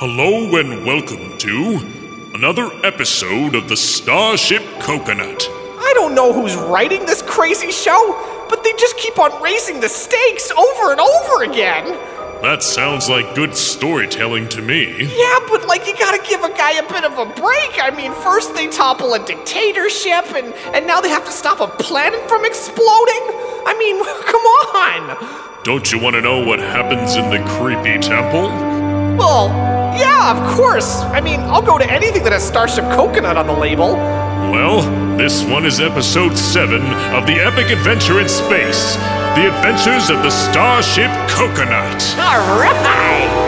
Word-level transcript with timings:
Hello 0.00 0.54
and 0.60 0.86
welcome 0.86 1.36
to 1.38 1.80
another 2.32 2.70
episode 2.86 3.56
of 3.56 3.68
the 3.68 3.76
Starship 3.76 4.62
Coconut. 4.78 5.48
I 5.50 5.90
don't 5.96 6.14
know 6.14 6.32
who's 6.32 6.54
writing 6.54 7.04
this 7.04 7.20
crazy 7.20 7.72
show, 7.72 8.46
but 8.48 8.62
they 8.62 8.70
just 8.74 8.96
keep 8.96 9.18
on 9.18 9.42
raising 9.42 9.80
the 9.80 9.88
stakes 9.88 10.52
over 10.52 10.92
and 10.92 11.00
over 11.00 11.42
again. 11.42 11.84
That 12.42 12.62
sounds 12.62 13.08
like 13.08 13.34
good 13.34 13.56
storytelling 13.56 14.48
to 14.50 14.62
me. 14.62 15.02
Yeah, 15.02 15.40
but 15.48 15.66
like 15.66 15.88
you 15.88 15.98
gotta 15.98 16.22
give 16.22 16.44
a 16.44 16.50
guy 16.50 16.74
a 16.74 16.88
bit 16.88 17.02
of 17.02 17.18
a 17.18 17.26
break. 17.34 17.82
I 17.82 17.90
mean, 17.92 18.12
first 18.22 18.54
they 18.54 18.68
topple 18.68 19.14
a 19.14 19.26
dictatorship, 19.26 20.32
and, 20.32 20.54
and 20.76 20.86
now 20.86 21.00
they 21.00 21.08
have 21.08 21.24
to 21.24 21.32
stop 21.32 21.58
a 21.58 21.66
planet 21.82 22.20
from 22.28 22.44
exploding? 22.44 23.24
I 23.66 23.74
mean, 23.76 23.98
come 24.30 24.46
on! 24.78 25.64
Don't 25.64 25.90
you 25.90 25.98
want 25.98 26.14
to 26.14 26.20
know 26.20 26.46
what 26.46 26.60
happens 26.60 27.16
in 27.16 27.28
the 27.30 27.42
creepy 27.58 27.98
temple? 27.98 28.46
Well, 29.18 29.67
yeah, 29.96 30.36
of 30.36 30.56
course. 30.56 31.00
I 31.00 31.20
mean, 31.20 31.40
I'll 31.40 31.62
go 31.62 31.78
to 31.78 31.90
anything 31.90 32.22
that 32.24 32.32
has 32.32 32.46
Starship 32.46 32.84
Coconut 32.90 33.36
on 33.36 33.46
the 33.46 33.52
label. 33.52 33.94
Well, 34.52 34.82
this 35.16 35.44
one 35.44 35.64
is 35.64 35.80
episode 35.80 36.36
7 36.36 36.80
of 37.14 37.26
the 37.26 37.34
epic 37.34 37.70
adventure 37.70 38.20
in 38.20 38.28
space 38.28 38.96
The 39.36 39.48
Adventures 39.48 40.10
of 40.10 40.22
the 40.22 40.30
Starship 40.30 41.10
Coconut. 41.28 42.16
All 42.18 42.58
right! 42.58 43.47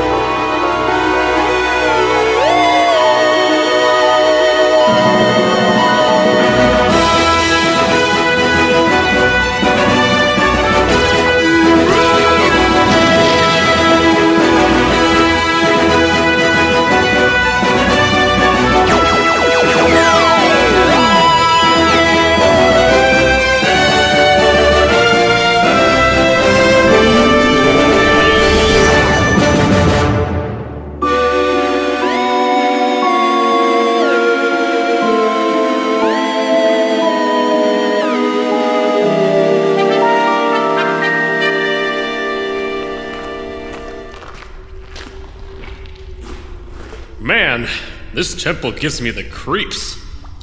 This 48.21 48.35
temple 48.35 48.73
gives 48.73 49.01
me 49.01 49.11
the 49.11 49.25
creeps. 49.25 49.97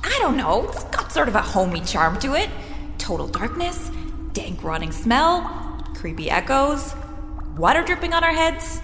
I 0.04 0.18
don't 0.18 0.36
know. 0.36 0.68
It's 0.68 0.84
got 0.86 1.12
sort 1.12 1.28
of 1.28 1.36
a 1.36 1.44
homey 1.44 1.82
charm 1.82 2.18
to 2.22 2.34
it. 2.34 2.50
Total 2.98 3.28
darkness, 3.28 3.92
dank 4.34 4.64
rotting 4.64 4.92
smell, 4.92 5.84
creepy 5.94 6.28
echoes, 6.28 6.96
water 7.56 7.84
dripping 7.84 8.14
on 8.14 8.24
our 8.24 8.34
heads. 8.34 8.80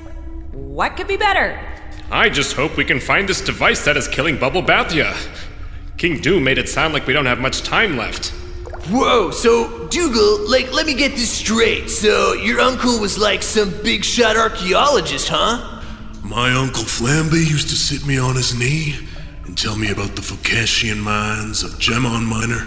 What 0.52 0.96
could 0.96 1.08
be 1.08 1.18
better? 1.18 1.60
I 2.12 2.30
just 2.30 2.56
hope 2.56 2.78
we 2.78 2.86
can 2.86 3.00
find 3.00 3.28
this 3.28 3.42
device 3.42 3.84
that 3.86 3.98
is 3.98 4.08
killing 4.08 4.38
Bubblebathia. 4.38 5.18
King 5.98 6.22
Doom 6.22 6.44
made 6.44 6.60
it 6.60 6.70
sound 6.70 6.94
like 6.94 7.08
we 7.08 7.14
don't 7.14 7.26
have 7.26 7.40
much 7.40 7.64
time 7.64 7.98
left. 7.98 8.28
Whoa, 8.92 9.32
so 9.32 9.88
Dougal, 9.88 10.48
like, 10.48 10.72
let 10.72 10.86
me 10.86 10.94
get 10.94 11.14
this 11.14 11.32
straight. 11.32 11.90
So 11.90 12.34
your 12.34 12.62
uncle 12.62 13.00
was 13.00 13.18
like 13.18 13.42
some 13.42 13.74
big 13.82 14.04
shot 14.04 14.38
archaeologist, 14.38 15.30
huh? 15.30 15.73
My 16.24 16.54
uncle 16.54 16.84
Flamby 16.84 17.46
used 17.46 17.68
to 17.68 17.76
sit 17.76 18.08
me 18.08 18.18
on 18.18 18.38
his 18.38 18.58
knee 18.58 18.96
and 19.44 19.58
tell 19.58 19.76
me 19.76 19.92
about 19.92 20.16
the 20.16 20.22
Focashian 20.22 21.00
mines 21.00 21.64
of 21.64 21.72
Gemon 21.72 22.24
Miner, 22.24 22.66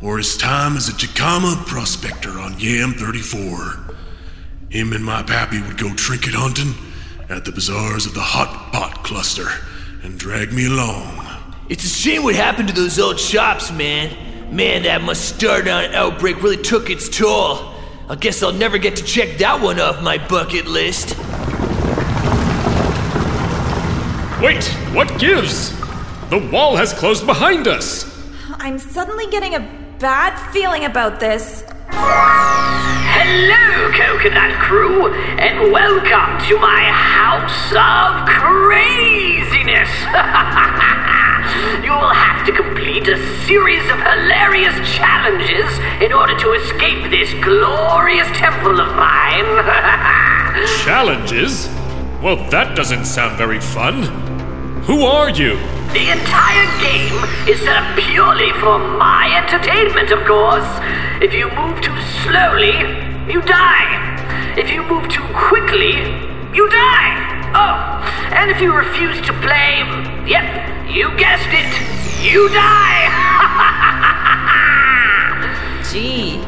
or 0.00 0.16
his 0.16 0.34
time 0.38 0.78
as 0.78 0.88
a 0.88 0.92
Jacama 0.92 1.62
prospector 1.66 2.30
on 2.30 2.58
Yam 2.58 2.94
34. 2.94 3.94
Him 4.70 4.94
and 4.94 5.04
my 5.04 5.22
pappy 5.22 5.60
would 5.60 5.76
go 5.76 5.92
trinket 5.94 6.32
hunting 6.32 6.72
at 7.28 7.44
the 7.44 7.52
bazaars 7.52 8.06
of 8.06 8.14
the 8.14 8.20
Hot 8.20 8.72
Pot 8.72 9.04
Cluster 9.04 9.48
and 10.02 10.18
drag 10.18 10.50
me 10.50 10.64
along. 10.64 11.26
It's 11.68 11.84
a 11.84 11.88
shame 11.88 12.22
what 12.22 12.34
happened 12.34 12.68
to 12.68 12.74
those 12.74 12.98
old 12.98 13.20
shops, 13.20 13.70
man. 13.70 14.56
Man, 14.56 14.84
that 14.84 15.02
Mustardon 15.02 15.92
outbreak 15.92 16.42
really 16.42 16.56
took 16.56 16.88
its 16.88 17.10
toll. 17.10 17.74
I 18.08 18.16
guess 18.16 18.42
I'll 18.42 18.54
never 18.54 18.78
get 18.78 18.96
to 18.96 19.04
check 19.04 19.36
that 19.36 19.60
one 19.60 19.78
off 19.78 20.02
my 20.02 20.16
bucket 20.28 20.66
list. 20.66 21.14
Wait, 24.42 24.64
what 24.94 25.18
gives? 25.18 25.78
The 26.30 26.38
wall 26.50 26.74
has 26.76 26.94
closed 26.94 27.26
behind 27.26 27.68
us. 27.68 28.06
I'm 28.52 28.78
suddenly 28.78 29.26
getting 29.26 29.54
a 29.54 29.60
bad 29.98 30.34
feeling 30.50 30.86
about 30.86 31.20
this. 31.20 31.62
Hello, 31.90 33.92
Coconut 33.92 34.58
Crew, 34.62 35.12
and 35.12 35.70
welcome 35.70 36.48
to 36.48 36.58
my 36.58 36.84
house 36.88 37.68
of 37.76 38.26
craziness. 38.30 39.90
you 41.84 41.92
will 41.92 42.14
have 42.14 42.46
to 42.46 42.52
complete 42.52 43.08
a 43.08 43.18
series 43.44 43.82
of 43.90 43.98
hilarious 43.98 44.74
challenges 44.96 45.68
in 46.00 46.14
order 46.14 46.34
to 46.38 46.52
escape 46.52 47.10
this 47.10 47.34
glorious 47.44 48.28
temple 48.38 48.80
of 48.80 48.88
mine. 48.96 49.44
Challenges? 50.82 51.68
Well, 52.22 52.36
that 52.48 52.74
doesn't 52.74 53.04
sound 53.04 53.36
very 53.36 53.60
fun. 53.60 54.29
Who 54.86 55.02
are 55.04 55.28
you? 55.28 55.56
The 55.92 56.10
entire 56.10 56.80
game 56.80 57.22
is 57.46 57.60
set 57.60 57.76
up 57.76 57.98
purely 57.98 58.50
for 58.60 58.78
my 58.78 59.28
entertainment, 59.36 60.10
of 60.10 60.26
course. 60.26 60.66
If 61.20 61.34
you 61.34 61.50
move 61.50 61.80
too 61.82 62.00
slowly, 62.24 62.78
you 63.30 63.42
die. 63.42 64.54
If 64.56 64.70
you 64.70 64.82
move 64.82 65.08
too 65.10 65.26
quickly, 65.34 65.96
you 66.54 66.68
die. 66.70 67.52
Oh, 67.54 68.00
and 68.34 68.50
if 68.50 68.60
you 68.60 68.72
refuse 68.72 69.20
to 69.26 69.32
play, 69.34 69.84
yep, 70.26 70.48
you 70.88 71.14
guessed 71.18 71.50
it, 71.52 72.24
you 72.24 72.48
die. 72.48 73.08
Gee, 75.92 76.40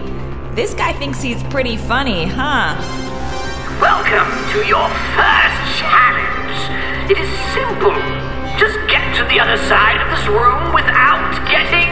this 0.54 0.72
guy 0.72 0.94
thinks 0.94 1.20
he's 1.20 1.42
pretty 1.44 1.76
funny, 1.76 2.24
huh? 2.26 2.76
Welcome 3.78 4.30
to 4.52 4.66
your 4.66 4.88
first 5.16 5.78
challenge. 5.78 7.10
It 7.10 7.18
is 7.18 7.52
simple. 7.52 8.21
Just 9.32 9.38
get 9.38 9.38
to 9.38 9.38
the 9.38 9.40
other 9.40 9.56
side 9.68 10.00
of 10.00 10.10
this 10.10 10.26
room 10.28 10.74
without 10.74 11.32
getting 11.48 11.88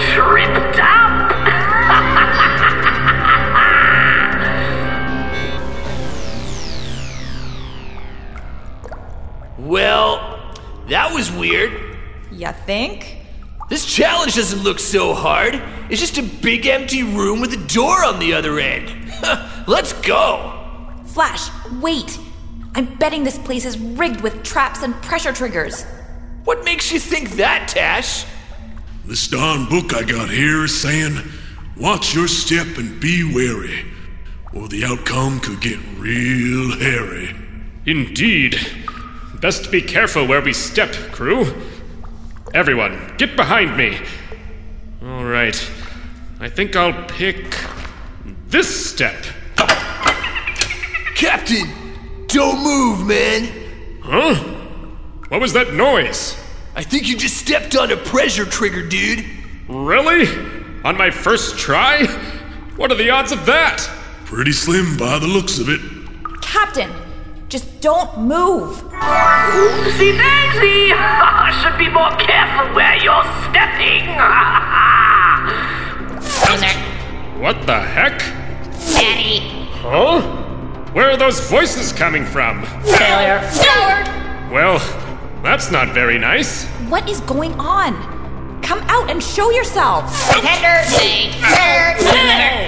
tripped 0.12 0.78
up. 0.78 1.30
Well, 9.58 10.52
that 10.88 11.14
was 11.14 11.30
weird. 11.30 11.70
You 12.32 12.50
think? 12.66 13.18
This 13.68 13.84
challenge 13.86 14.34
doesn't 14.34 14.64
look 14.64 14.80
so 14.80 15.14
hard. 15.14 15.62
It's 15.90 16.00
just 16.00 16.18
a 16.18 16.22
big 16.22 16.66
empty 16.66 17.04
room 17.04 17.40
with 17.40 17.52
a 17.52 17.68
door 17.68 18.04
on 18.04 18.18
the 18.18 18.32
other 18.34 18.58
end. 18.58 18.92
Let's 19.68 19.92
go. 19.92 20.90
Flash, 21.04 21.50
wait! 21.80 22.18
I'm 22.74 22.96
betting 22.96 23.22
this 23.22 23.38
place 23.38 23.64
is 23.64 23.78
rigged 23.78 24.22
with 24.22 24.42
traps 24.42 24.82
and 24.82 24.92
pressure 25.02 25.32
triggers. 25.32 25.84
What 26.50 26.64
makes 26.64 26.90
you 26.90 26.98
think 26.98 27.36
that, 27.36 27.68
Tash? 27.68 28.26
This 29.04 29.28
darn 29.28 29.68
book 29.68 29.94
I 29.94 30.02
got 30.02 30.30
here 30.30 30.64
is 30.64 30.80
saying, 30.80 31.16
watch 31.76 32.12
your 32.12 32.26
step 32.26 32.66
and 32.76 32.98
be 32.98 33.22
wary, 33.32 33.84
or 34.52 34.66
the 34.66 34.84
outcome 34.84 35.38
could 35.38 35.60
get 35.60 35.78
real 35.96 36.76
hairy. 36.76 37.36
Indeed. 37.86 38.58
Best 39.40 39.70
be 39.70 39.80
careful 39.80 40.26
where 40.26 40.40
we 40.40 40.52
step, 40.52 40.92
crew. 41.12 41.54
Everyone, 42.52 43.14
get 43.16 43.36
behind 43.36 43.76
me. 43.76 44.00
All 45.04 45.24
right. 45.24 45.70
I 46.40 46.48
think 46.48 46.74
I'll 46.74 47.04
pick 47.04 47.54
this 48.48 48.90
step. 48.90 49.24
Captain, 51.14 51.70
don't 52.26 52.64
move, 52.64 53.06
man. 53.06 53.48
Huh? 54.02 54.34
What 55.28 55.40
was 55.40 55.52
that 55.52 55.74
noise? 55.74 56.39
I 56.80 56.82
think 56.82 57.06
you 57.06 57.14
just 57.14 57.36
stepped 57.36 57.76
on 57.76 57.92
a 57.92 57.96
pressure 57.98 58.46
trigger, 58.46 58.80
dude. 58.80 59.22
Really? 59.68 60.26
On 60.82 60.96
my 60.96 61.10
first 61.10 61.58
try? 61.58 62.06
What 62.76 62.90
are 62.90 62.94
the 62.94 63.10
odds 63.10 63.32
of 63.32 63.44
that? 63.44 63.86
Pretty 64.24 64.52
slim 64.52 64.96
by 64.96 65.18
the 65.18 65.26
looks 65.26 65.58
of 65.58 65.68
it. 65.68 65.78
Captain, 66.40 66.90
just 67.50 67.82
don't 67.82 68.20
move. 68.20 68.78
Oopsie 68.92 70.16
daisy! 70.16 70.88
Should 71.60 71.76
be 71.76 71.90
more 71.90 72.16
careful 72.16 72.74
where 72.74 72.96
you're 72.96 73.28
stepping. 73.50 74.08
What 77.40 77.66
the 77.66 77.80
heck? 77.80 78.18
Daddy. 78.94 79.40
Huh? 79.80 80.20
Where 80.92 81.10
are 81.10 81.16
those 81.16 81.40
voices 81.48 81.92
coming 81.92 82.24
from? 82.24 82.62
Failure. 82.84 83.40
Coward! 83.64 84.52
Well, 84.52 84.78
that's 85.42 85.70
not 85.70 85.88
very 85.94 86.18
nice. 86.18 86.64
What 86.88 87.08
is 87.08 87.20
going 87.22 87.52
on? 87.58 87.94
Come 88.62 88.80
out 88.88 89.10
and 89.10 89.22
show 89.22 89.50
yourselves. 89.50 90.12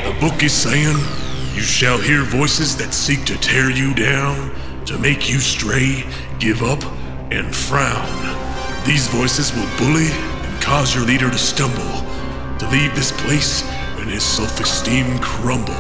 The 0.04 0.16
book 0.20 0.42
is 0.42 0.52
saying, 0.52 0.96
You 1.54 1.62
shall 1.62 1.98
hear 1.98 2.22
voices 2.22 2.76
that 2.78 2.94
seek 2.94 3.24
to 3.26 3.38
tear 3.38 3.70
you 3.70 3.94
down, 3.94 4.54
to 4.86 4.98
make 4.98 5.28
you 5.30 5.38
stray, 5.38 6.04
give 6.38 6.62
up, 6.62 6.82
and 7.30 7.54
frown. 7.54 8.08
These 8.86 9.06
voices 9.08 9.52
will 9.54 9.68
bully 9.78 10.08
and 10.10 10.62
cause 10.62 10.94
your 10.94 11.04
leader 11.04 11.30
to 11.30 11.38
stumble, 11.38 12.02
to 12.58 12.68
leave 12.70 12.94
this 12.94 13.12
place 13.12 13.62
and 14.00 14.10
his 14.10 14.24
self 14.24 14.58
esteem 14.58 15.18
crumble. 15.20 15.74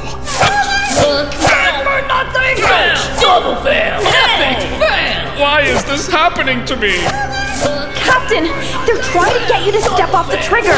Fail 0.94 1.32
Double 3.20 3.56
fail! 3.62 3.98
Epic 4.02 4.58
fail! 4.58 4.61
Why 5.38 5.62
is 5.62 5.84
this 5.84 6.06
happening 6.06 6.64
to 6.66 6.76
me? 6.76 6.94
Captain, 7.96 8.44
they're 8.86 9.02
trying 9.10 9.32
to 9.32 9.48
get 9.48 9.64
you 9.66 9.72
to 9.72 9.80
step 9.80 10.12
off 10.14 10.30
the 10.30 10.36
trigger. 10.38 10.76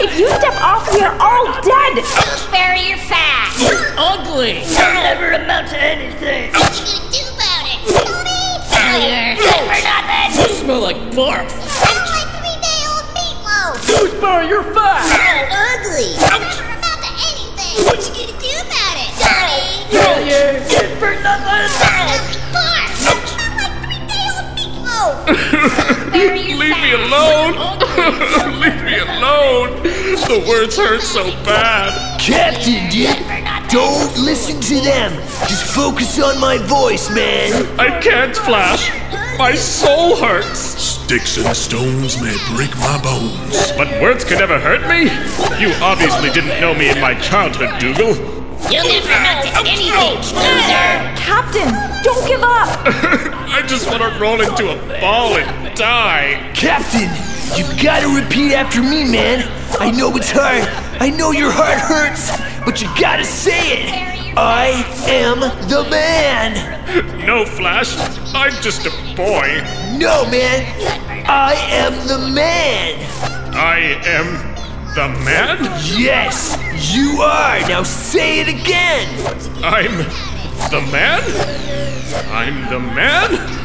If 0.00 0.18
you 0.18 0.28
step 0.28 0.54
off, 0.62 0.88
we 0.94 1.00
are 1.02 1.16
all 1.20 1.46
dead. 1.60 2.04
Bury 2.50 2.88
your 2.88 2.98
fat. 2.98 3.52
You're 3.60 3.92
ugly! 3.98 4.62
You'll 4.62 5.02
never 5.02 5.32
amount 5.32 5.68
to 5.70 5.78
anything! 5.78 6.52
What 6.52 6.72
you 6.78 6.86
gonna 6.88 7.10
do 7.10 7.22
about 7.34 7.66
it? 7.68 7.78
Tony? 7.90 8.42
Failure. 8.70 9.36
Good 9.36 9.60
for 9.66 9.80
nothing. 9.84 10.30
You 10.40 10.48
smell 10.56 10.80
like 10.80 11.00
barf! 11.12 11.50
I 11.50 11.92
don't 11.92 12.08
like 12.12 12.30
three-day-old 12.38 13.06
meatloaf. 13.12 13.76
Gooseberry, 13.86 14.48
you're 14.48 14.66
fat! 14.72 15.04
Ugly. 15.52 16.16
Never 16.22 16.70
amount 16.70 17.00
to 17.02 17.10
anything. 17.28 17.82
What 17.84 17.98
you 18.00 18.12
gonna 18.14 18.36
do 18.40 18.52
about 18.62 18.96
it? 19.00 19.10
Tony? 19.20 19.90
Failure! 19.90 20.62
Good 20.70 20.90
for 20.98 21.12
nothing! 21.20 21.66
Smelly 21.76 22.40
barf. 22.54 22.91
Meatloaf. 25.02 26.58
Leave 26.58 26.80
me 26.82 26.92
alone! 26.92 27.54
Leave 28.60 28.84
me 28.84 28.98
alone! 28.98 29.82
The 29.82 30.44
words 30.48 30.76
hurt 30.76 31.00
so 31.02 31.24
bad. 31.44 32.20
Captain, 32.20 32.88
dude! 32.90 33.08
Don't 33.70 34.16
listen 34.18 34.60
to 34.60 34.80
them! 34.84 35.12
Just 35.48 35.74
focus 35.74 36.20
on 36.20 36.40
my 36.40 36.58
voice, 36.58 37.10
man! 37.10 37.52
I 37.78 38.00
can't, 38.00 38.36
Flash. 38.36 38.90
My 39.38 39.54
soul 39.54 40.16
hurts. 40.16 40.58
Sticks 40.58 41.38
and 41.38 41.56
stones 41.56 42.20
may 42.20 42.36
break 42.54 42.76
my 42.76 43.00
bones. 43.02 43.72
But 43.76 44.00
words 44.00 44.24
could 44.24 44.38
never 44.38 44.58
hurt 44.58 44.82
me? 44.88 45.10
You 45.60 45.72
obviously 45.82 46.30
didn't 46.30 46.60
know 46.60 46.74
me 46.74 46.90
in 46.90 47.00
my 47.00 47.14
childhood, 47.20 47.80
Dougal. 47.80 48.41
You'll 48.70 48.84
never 48.84 49.08
amount 49.08 49.44
to 49.44 49.50
anything, 49.58 50.14
loser. 50.36 50.86
Captain, 51.16 51.68
don't 52.02 52.26
give 52.26 52.42
up. 52.42 52.68
I 53.52 53.64
just 53.66 53.88
want 53.88 54.02
to 54.02 54.18
roll 54.20 54.40
into 54.40 54.70
a 54.70 55.00
ball 55.00 55.36
and 55.36 55.76
die. 55.76 56.50
Captain, 56.54 57.08
you've 57.56 57.82
got 57.82 58.00
to 58.00 58.08
repeat 58.14 58.54
after 58.54 58.82
me, 58.82 59.10
man. 59.10 59.48
I 59.80 59.90
know 59.90 60.14
it's 60.16 60.30
hard. 60.30 60.62
I 61.00 61.10
know 61.10 61.32
your 61.32 61.50
heart 61.50 61.78
hurts, 61.78 62.30
but 62.64 62.80
you 62.80 62.88
gotta 63.00 63.24
say 63.24 63.82
it. 63.82 64.12
I 64.36 64.68
am 65.08 65.40
the 65.68 65.86
man. 65.90 67.26
No, 67.26 67.44
Flash. 67.44 67.94
I'm 68.34 68.52
just 68.62 68.86
a 68.86 68.90
boy. 69.14 69.62
No, 69.98 70.24
man. 70.30 70.64
I 71.28 71.54
am 71.70 71.92
the 72.06 72.18
man. 72.34 72.98
I 73.54 74.00
am 74.06 74.51
the 74.94 75.08
man? 75.24 75.58
Yes, 75.96 76.58
you 76.94 77.22
are. 77.22 77.60
Now 77.66 77.82
say 77.82 78.40
it 78.40 78.48
again. 78.48 79.08
I'm 79.64 79.96
the 80.70 80.82
man? 80.92 81.22
I'm 82.28 82.68
the 82.68 82.78
man? 82.78 83.62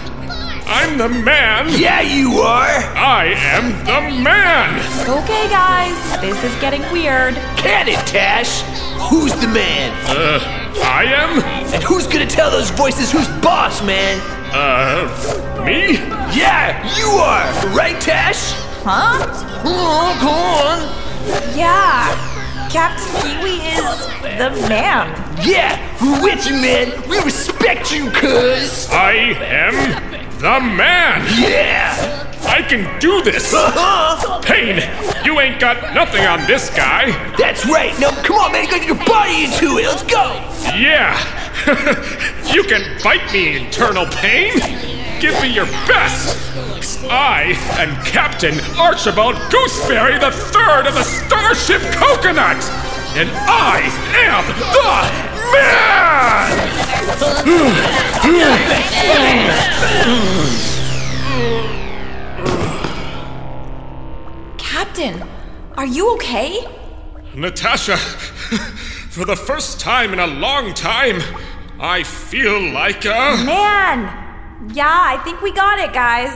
I'm 0.70 0.98
the 0.98 1.10
man? 1.10 1.68
Yeah, 1.78 2.00
you 2.00 2.40
are. 2.40 2.80
I 2.96 3.34
am 3.36 3.72
the 3.86 4.22
man! 4.24 4.80
Okay, 5.10 5.50
guys, 5.50 6.22
this 6.22 6.42
is 6.44 6.54
getting 6.62 6.82
weird. 6.94 7.36
Can 7.58 7.90
it, 7.90 8.00
Tash? 8.08 8.62
Who's 9.10 9.34
the 9.36 9.48
man? 9.48 9.92
Uh, 10.08 10.40
I 10.84 11.04
am? 11.06 11.44
And 11.74 11.84
who's 11.84 12.08
gonna 12.08 12.26
tell 12.26 12.52
those 12.52 12.70
voices 12.70 13.12
who's 13.12 13.28
boss, 13.42 13.82
man? 13.84 14.22
Uh, 14.54 15.64
me? 15.66 15.96
Yeah, 16.38 16.84
you 16.98 17.08
are. 17.18 17.76
Right, 17.76 18.00
Tash? 18.00 18.54
Huh? 18.84 19.26
Oh, 19.66 20.18
go 20.22 20.94
on. 20.94 21.07
Yeah. 21.56 22.70
Captain 22.70 23.22
Kiwi 23.22 23.56
is 23.68 24.08
the 24.22 24.68
man. 24.70 25.08
Yeah, 25.46 25.78
we're 26.02 26.22
with 26.22 26.46
you, 26.48 26.56
man. 26.56 26.92
We 27.10 27.18
respect 27.20 27.92
you, 27.92 28.12
cuz. 28.12 28.90
I 28.90 29.14
am 29.14 30.18
the 30.40 30.60
man! 30.60 31.26
Yeah. 31.40 32.26
I 32.48 32.62
can 32.62 33.00
do 33.00 33.22
this! 33.22 33.54
Uh-huh. 33.54 34.42
Pain, 34.42 34.78
you 35.26 35.40
ain't 35.40 35.60
got 35.60 35.94
nothing 35.94 36.26
on 36.26 36.46
this 36.46 36.70
guy! 36.70 37.12
That's 37.38 37.66
right. 37.66 37.98
Now, 38.00 38.12
come 38.24 38.38
on, 38.38 38.52
man. 38.52 38.66
You 38.66 38.70
gotta 38.70 38.86
get 38.86 38.96
your 38.96 39.06
body 39.06 39.46
into 39.46 39.78
it. 39.78 39.88
Let's 39.88 40.04
go. 40.04 40.34
Yeah! 40.76 41.16
you 42.54 42.64
can 42.64 43.02
bite 43.04 43.32
me, 43.34 43.66
internal 43.66 44.06
pain! 44.06 44.97
Give 45.20 45.42
me 45.42 45.48
your 45.52 45.66
best! 45.88 46.38
I 47.10 47.56
am 47.80 47.96
Captain 48.06 48.60
Archibald 48.78 49.36
Gooseberry 49.50 50.20
the 50.20 50.30
Third 50.30 50.86
of 50.86 50.94
the 50.94 51.02
Starship 51.02 51.82
Coconut! 51.94 52.64
And 53.16 53.32
I 53.32 53.90
am 54.14 54.46
the 54.46 55.10
man! 55.54 55.78
Captain, 64.60 65.24
are 65.78 65.88
you 65.88 66.14
okay? 66.14 66.68
Natasha, 67.34 67.98
for 67.98 69.26
the 69.26 69.36
first 69.36 69.80
time 69.80 70.14
in 70.14 70.20
a 70.20 70.28
long 70.28 70.76
time, 70.76 71.24
I 71.80 72.04
feel 72.04 72.72
like 72.72 73.06
a. 73.06 73.44
Man! 73.44 74.27
Yeah, 74.74 74.90
I 74.90 75.18
think 75.24 75.42
we 75.42 75.52
got 75.52 75.78
it, 75.78 75.94
guys. 75.94 76.34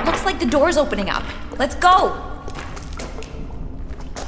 It 0.00 0.06
looks 0.06 0.24
like 0.24 0.38
the 0.38 0.46
door's 0.46 0.76
opening 0.76 1.10
up. 1.10 1.24
Let's 1.58 1.74
go. 1.74 2.14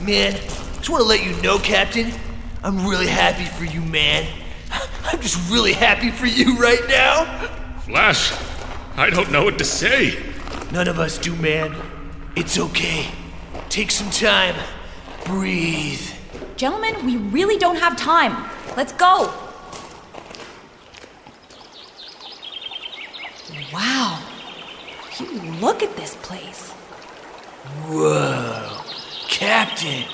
Man, 0.01 0.33
just 0.33 0.91
want 0.91 1.03
to 1.03 1.09
let 1.09 1.25
you 1.25 1.41
know, 1.41 1.59
Captain, 1.61 2.13
I'm 2.65 2.85
really 2.87 3.07
happy 3.07 3.45
for 3.45 3.65
you, 3.65 3.81
man. 3.81 4.27
I'm 5.05 5.21
just 5.21 5.51
really 5.51 5.73
happy 5.73 6.11
for 6.11 6.27
you 6.27 6.59
right 6.59 6.83
now. 6.89 7.49
Flash, 7.83 8.33
I 8.97 9.09
don't 9.09 9.31
know 9.31 9.45
what 9.45 9.57
to 9.59 9.65
say. 9.65 10.21
None 10.73 10.89
of 10.89 10.99
us 10.99 11.17
do, 11.17 11.37
man. 11.37 11.77
It's 12.35 12.59
okay. 12.59 13.07
Take 13.69 13.93
some 13.93 14.11
time. 14.11 14.57
Breathe. 15.25 16.12
Gentlemen, 16.63 17.05
we 17.05 17.17
really 17.17 17.59
don't 17.59 17.75
have 17.75 17.97
time. 17.97 18.49
Let's 18.77 18.93
go. 18.93 19.35
Wow. 23.73 24.23
You 25.19 25.27
look 25.61 25.83
at 25.83 25.97
this 25.97 26.15
place. 26.23 26.71
Whoa. 27.89 28.81
Captain, 29.27 30.05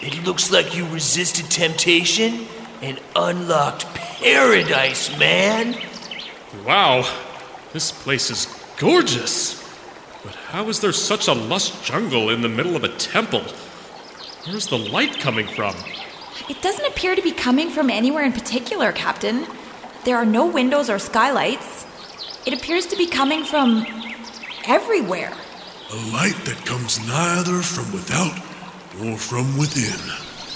it 0.00 0.24
looks 0.24 0.52
like 0.52 0.76
you 0.76 0.86
resisted 0.90 1.50
temptation 1.50 2.46
and 2.82 3.00
unlocked 3.16 3.84
paradise, 3.92 5.18
man. 5.18 5.76
Wow, 6.64 7.02
this 7.72 7.90
place 7.90 8.30
is 8.30 8.46
gorgeous. 8.78 9.60
But 10.22 10.36
how 10.36 10.68
is 10.68 10.78
there 10.78 10.92
such 10.92 11.26
a 11.26 11.32
lush 11.32 11.80
jungle 11.80 12.30
in 12.30 12.42
the 12.42 12.48
middle 12.48 12.76
of 12.76 12.84
a 12.84 12.90
temple? 12.90 13.42
Where's 14.46 14.68
the 14.68 14.78
light 14.78 15.20
coming 15.20 15.46
from? 15.46 15.74
It 16.48 16.62
doesn't 16.62 16.86
appear 16.86 17.14
to 17.14 17.20
be 17.20 17.30
coming 17.30 17.68
from 17.68 17.90
anywhere 17.90 18.24
in 18.24 18.32
particular, 18.32 18.90
Captain. 18.90 19.46
There 20.04 20.16
are 20.16 20.24
no 20.24 20.46
windows 20.46 20.88
or 20.88 20.98
skylights. 20.98 21.84
It 22.46 22.54
appears 22.54 22.86
to 22.86 22.96
be 22.96 23.06
coming 23.06 23.44
from 23.44 23.84
everywhere. 24.66 25.30
A 25.92 25.96
light 26.12 26.40
that 26.46 26.62
comes 26.64 27.06
neither 27.06 27.60
from 27.60 27.92
without 27.92 28.34
nor 28.98 29.18
from 29.18 29.58
within. 29.58 30.00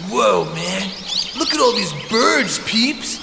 Whoa, 0.08 0.46
man. 0.54 0.90
Look 1.38 1.52
at 1.52 1.60
all 1.60 1.72
these 1.72 1.92
birds, 2.08 2.60
peeps. 2.60 3.18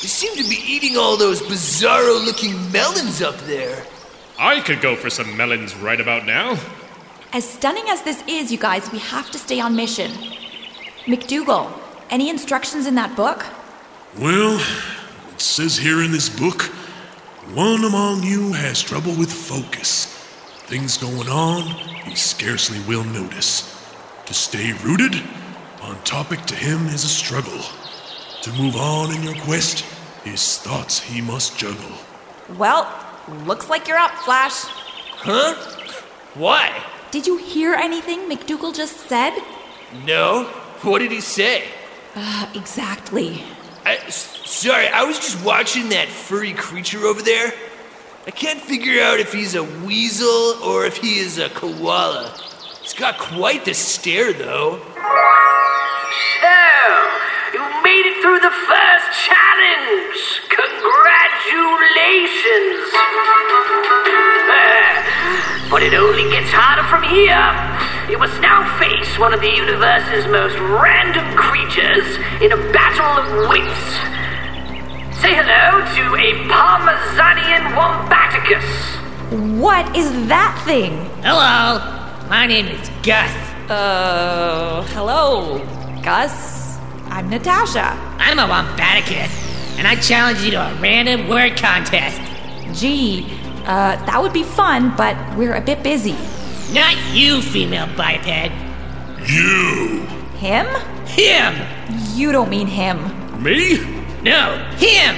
They 0.00 0.08
seem 0.08 0.34
to 0.42 0.48
be 0.48 0.62
eating 0.66 0.96
all 0.96 1.18
those 1.18 1.42
bizarro 1.42 2.24
looking 2.24 2.72
melons 2.72 3.20
up 3.20 3.36
there. 3.40 3.84
I 4.38 4.60
could 4.60 4.80
go 4.80 4.96
for 4.96 5.10
some 5.10 5.36
melons 5.36 5.76
right 5.76 6.00
about 6.00 6.24
now. 6.24 6.58
As 7.32 7.48
stunning 7.48 7.84
as 7.88 8.02
this 8.02 8.22
is, 8.26 8.50
you 8.50 8.58
guys, 8.58 8.90
we 8.92 8.98
have 8.98 9.30
to 9.30 9.38
stay 9.38 9.60
on 9.60 9.76
mission. 9.76 10.10
McDougal, 11.06 11.72
any 12.10 12.30
instructions 12.30 12.86
in 12.86 12.94
that 12.94 13.14
book? 13.16 13.44
Well, 14.18 14.58
it 15.32 15.40
says 15.40 15.76
here 15.76 16.02
in 16.02 16.12
this 16.12 16.28
book 16.28 16.62
one 17.54 17.84
among 17.84 18.22
you 18.22 18.52
has 18.52 18.82
trouble 18.82 19.14
with 19.14 19.32
focus. 19.32 20.06
Things 20.66 20.96
going 20.98 21.28
on 21.28 21.62
he 22.04 22.14
scarcely 22.16 22.80
will 22.88 23.04
notice. 23.04 23.72
To 24.26 24.34
stay 24.34 24.72
rooted 24.82 25.22
on 25.82 26.02
topic 26.02 26.40
to 26.46 26.54
him 26.54 26.86
is 26.86 27.04
a 27.04 27.08
struggle. 27.08 27.60
To 28.42 28.52
move 28.52 28.76
on 28.76 29.14
in 29.14 29.22
your 29.22 29.36
quest, 29.42 29.84
his 30.24 30.58
thoughts 30.58 30.98
he 30.98 31.20
must 31.20 31.58
juggle. 31.58 31.96
Well, 32.56 32.88
looks 33.44 33.68
like 33.68 33.86
you're 33.86 33.96
up, 33.96 34.12
Flash. 34.18 34.64
Huh? 35.18 35.54
Why? 36.34 36.82
Did 37.16 37.26
you 37.26 37.38
hear 37.38 37.72
anything 37.72 38.28
McDougal 38.28 38.76
just 38.76 39.08
said? 39.08 39.32
No. 40.04 40.44
What 40.82 40.98
did 40.98 41.10
he 41.10 41.22
say? 41.22 41.64
Uh, 42.14 42.46
exactly. 42.54 43.42
I, 43.86 43.94
s- 44.04 44.42
sorry, 44.44 44.86
I 44.88 45.02
was 45.04 45.16
just 45.18 45.42
watching 45.42 45.88
that 45.88 46.08
furry 46.08 46.52
creature 46.52 47.06
over 47.06 47.22
there. 47.22 47.54
I 48.26 48.32
can't 48.32 48.60
figure 48.60 49.02
out 49.02 49.18
if 49.18 49.32
he's 49.32 49.54
a 49.54 49.64
weasel 49.64 50.28
or 50.62 50.84
if 50.84 50.98
he 50.98 51.16
is 51.18 51.38
a 51.38 51.48
koala. 51.48 52.34
He's 52.82 52.92
got 52.92 53.16
quite 53.16 53.64
the 53.64 53.72
stare, 53.72 54.34
though. 54.34 54.76
So, 56.42 56.52
you 57.54 57.60
made 57.82 58.06
it 58.06 58.20
through 58.22 58.40
the 58.40 58.50
first 58.50 59.12
challenge. 59.22 60.42
Congratulations. 60.50 62.90
Uh, 64.50 65.70
but 65.70 65.82
it 65.82 65.94
only 65.94 66.28
gets 66.30 66.50
harder 66.50 66.82
from 66.90 67.02
here. 67.04 67.54
You 68.10 68.18
must 68.18 68.40
now 68.40 68.64
face 68.78 69.18
one 69.18 69.32
of 69.34 69.40
the 69.40 69.50
universe's 69.50 70.26
most 70.26 70.56
random 70.58 71.24
creatures 71.36 72.06
in 72.42 72.50
a 72.52 72.56
battle 72.72 73.18
of 73.22 73.48
wits. 73.48 73.96
Say 75.20 75.34
hello 75.34 75.84
to 75.94 76.14
a 76.18 76.32
Parmesanian 76.50 77.72
Wombaticus. 77.78 78.66
What 79.60 79.94
is 79.96 80.10
that 80.28 80.58
thing? 80.64 80.92
Hello, 81.22 81.78
my 82.28 82.46
name 82.46 82.66
is 82.66 82.90
Gus. 83.02 83.30
Uh, 83.70 84.82
hello, 84.94 85.58
Gus. 86.02 86.65
I'm 87.16 87.30
Natasha. 87.30 87.96
I'm 88.18 88.38
a 88.38 88.42
Wombaticus, 88.42 89.78
and 89.78 89.88
I 89.88 89.96
challenge 89.96 90.42
you 90.42 90.50
to 90.50 90.56
a 90.58 90.74
random 90.82 91.30
word 91.30 91.56
contest. 91.56 92.20
Gee, 92.78 93.24
uh, 93.64 93.96
that 94.04 94.20
would 94.20 94.34
be 94.34 94.42
fun, 94.42 94.92
but 94.98 95.16
we're 95.34 95.54
a 95.54 95.62
bit 95.62 95.82
busy. 95.82 96.14
Not 96.74 96.94
you, 97.14 97.40
female 97.40 97.88
biped. 97.96 98.52
You! 99.26 100.06
Him? 100.36 100.66
Him! 101.06 101.54
You 102.14 102.32
don't 102.32 102.50
mean 102.50 102.66
him. 102.66 102.98
Me? 103.42 103.78
No, 104.20 104.58
him! 104.76 105.16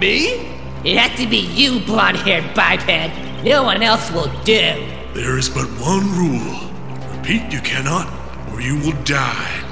Me? 0.00 0.50
It 0.82 0.96
has 0.96 1.16
to 1.20 1.28
be 1.28 1.46
you, 1.54 1.78
blonde 1.78 2.16
haired 2.16 2.56
biped. 2.56 3.44
No 3.44 3.62
one 3.62 3.84
else 3.84 4.10
will 4.10 4.32
do. 4.42 4.84
There 5.14 5.38
is 5.38 5.48
but 5.48 5.66
one 5.78 6.10
rule. 6.10 6.72
Repeat, 7.16 7.52
you 7.52 7.60
cannot, 7.60 8.12
or 8.50 8.60
you 8.60 8.80
will 8.80 9.00
die. 9.04 9.65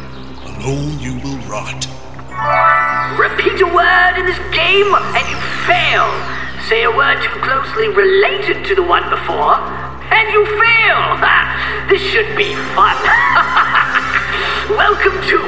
Alone 0.64 0.98
you 0.98 1.12
will 1.20 1.36
rot. 1.44 1.84
Repeat 3.20 3.60
a 3.60 3.66
word 3.66 4.16
in 4.16 4.24
this 4.24 4.38
game 4.48 4.94
and 4.94 5.28
you 5.28 5.36
fail. 5.68 6.08
Say 6.70 6.84
a 6.84 6.90
word 6.90 7.20
too 7.22 7.38
closely 7.44 7.88
related 7.88 8.64
to 8.68 8.74
the 8.74 8.82
one 8.82 9.04
before, 9.10 9.60
and 10.08 10.32
you 10.32 10.46
fail. 10.46 11.20
Ha! 11.20 11.86
This 11.90 12.00
should 12.00 12.34
be 12.34 12.54
fun. 12.72 12.96
Welcome 14.78 15.20
to 15.28 15.38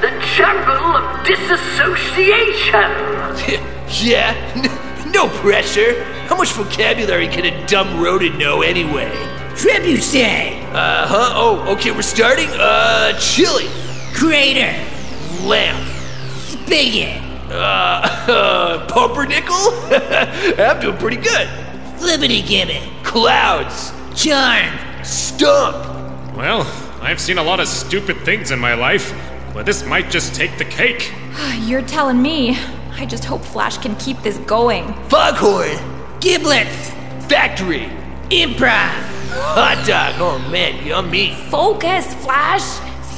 the 0.00 0.08
jungle 0.32 0.96
of 0.96 1.26
disassociation. 1.26 2.88
yeah, 4.00 4.32
no 5.12 5.28
pressure. 5.40 6.02
How 6.28 6.36
much 6.38 6.52
vocabulary 6.52 7.28
can 7.28 7.44
a 7.44 7.66
dumb 7.66 8.00
rodent 8.00 8.38
know 8.38 8.62
anyway? 8.62 9.12
Trebuchet! 9.54 10.64
Uh 10.72 11.06
huh. 11.06 11.32
Oh, 11.34 11.74
okay, 11.74 11.90
we're 11.90 12.00
starting. 12.00 12.48
Uh, 12.54 13.12
chili. 13.18 13.68
Crater! 14.12 14.72
Lamp. 15.46 15.88
Spigot! 16.38 17.20
Uh, 17.50 17.54
uh 18.28 18.86
pumpernickel? 18.86 19.54
I'm 20.64 20.80
doing 20.80 20.96
pretty 20.96 21.16
good. 21.16 21.48
Flippity 21.98 22.42
gibbet! 22.42 22.82
Clouds. 23.04 23.92
Charm! 24.14 24.72
Stump. 25.04 25.76
Well, 26.36 26.62
I've 27.02 27.20
seen 27.20 27.38
a 27.38 27.42
lot 27.42 27.60
of 27.60 27.68
stupid 27.68 28.18
things 28.24 28.50
in 28.50 28.58
my 28.58 28.74
life, 28.74 29.12
but 29.52 29.66
this 29.66 29.84
might 29.84 30.10
just 30.10 30.34
take 30.34 30.56
the 30.58 30.64
cake. 30.64 31.12
You're 31.60 31.82
telling 31.82 32.22
me. 32.22 32.58
I 32.92 33.06
just 33.06 33.24
hope 33.24 33.42
Flash 33.42 33.78
can 33.78 33.96
keep 33.96 34.20
this 34.22 34.38
going. 34.38 34.92
Foghorn. 35.08 35.78
Giblets! 36.20 36.90
Factory. 37.28 37.90
Improv! 38.30 39.12
Hot 39.32 39.84
dog. 39.86 40.14
Oh 40.18 40.38
man, 40.50 40.86
yummy. 40.86 41.34
Focus, 41.50 42.14
Flash! 42.22 42.62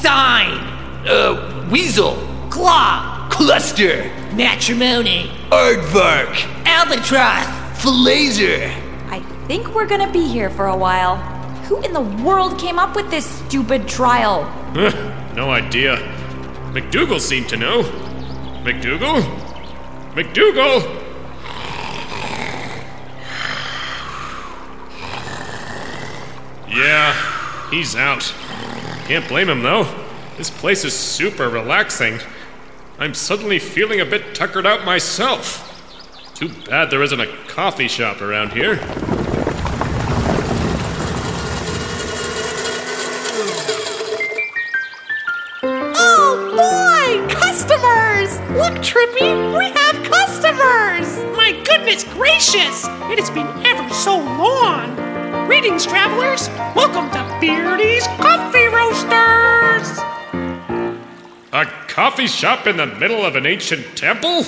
Sign! 0.00 0.73
Uh, 1.06 1.68
weasel. 1.70 2.14
Claw! 2.50 3.28
Cluster. 3.30 4.10
Matrimony! 4.34 5.30
Aardvark. 5.50 6.34
Albatross! 6.64 7.44
Falaser. 7.82 8.72
I 9.10 9.20
think 9.46 9.74
we're 9.74 9.86
gonna 9.86 10.10
be 10.10 10.26
here 10.26 10.48
for 10.48 10.66
a 10.66 10.76
while. 10.76 11.16
Who 11.66 11.80
in 11.82 11.92
the 11.92 12.00
world 12.00 12.58
came 12.58 12.78
up 12.78 12.96
with 12.96 13.10
this 13.10 13.26
stupid 13.26 13.86
trial? 13.86 14.44
no 15.34 15.50
idea. 15.50 15.96
McDougal 16.72 17.20
seemed 17.20 17.48
to 17.50 17.56
know. 17.56 17.82
McDougal? 18.62 19.22
McDougal? 20.14 21.02
Yeah, 26.68 27.70
he's 27.70 27.94
out. 27.94 28.34
Can't 29.06 29.28
blame 29.28 29.50
him 29.50 29.62
though. 29.62 30.03
This 30.36 30.50
place 30.50 30.84
is 30.84 30.92
super 30.92 31.48
relaxing. 31.48 32.18
I'm 32.98 33.14
suddenly 33.14 33.60
feeling 33.60 34.00
a 34.00 34.04
bit 34.04 34.34
tuckered 34.34 34.66
out 34.66 34.84
myself. 34.84 35.70
Too 36.34 36.48
bad 36.68 36.90
there 36.90 37.04
isn't 37.04 37.20
a 37.20 37.32
coffee 37.46 37.86
shop 37.86 38.20
around 38.20 38.52
here. 38.52 38.80
Oh 45.62 46.50
boy! 46.50 47.32
Customers! 47.32 48.40
Look, 48.58 48.82
Trippy, 48.82 49.56
we 49.56 49.70
have 49.70 50.02
customers! 50.02 51.36
My 51.36 51.52
goodness 51.64 52.02
gracious! 52.12 52.86
It 53.08 53.20
has 53.20 53.30
been 53.30 53.46
ever 53.64 53.88
so 53.94 54.18
long! 54.18 54.96
Greetings, 55.46 55.86
travelers! 55.86 56.48
Welcome 56.74 57.08
to 57.12 57.38
Beardy's 57.40 58.08
Coffee 58.18 58.66
Roasters! 58.66 60.23
A 61.54 61.66
coffee 61.86 62.26
shop 62.26 62.66
in 62.66 62.76
the 62.76 62.86
middle 62.86 63.24
of 63.24 63.36
an 63.36 63.46
ancient 63.46 63.96
temple? 63.96 64.42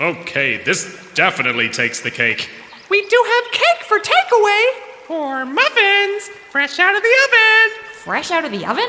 Okay, 0.00 0.56
this 0.64 1.12
definitely 1.12 1.68
takes 1.68 2.00
the 2.00 2.10
cake. 2.10 2.48
We 2.88 3.06
do 3.08 3.24
have 3.26 3.52
cake 3.52 3.84
for 3.86 3.98
takeaway! 3.98 4.64
Or 5.10 5.44
muffins, 5.44 6.30
fresh 6.50 6.78
out 6.78 6.96
of 6.96 7.02
the 7.02 7.14
oven! 7.26 7.84
Fresh 7.92 8.30
out 8.30 8.46
of 8.46 8.52
the 8.52 8.64
oven? 8.64 8.88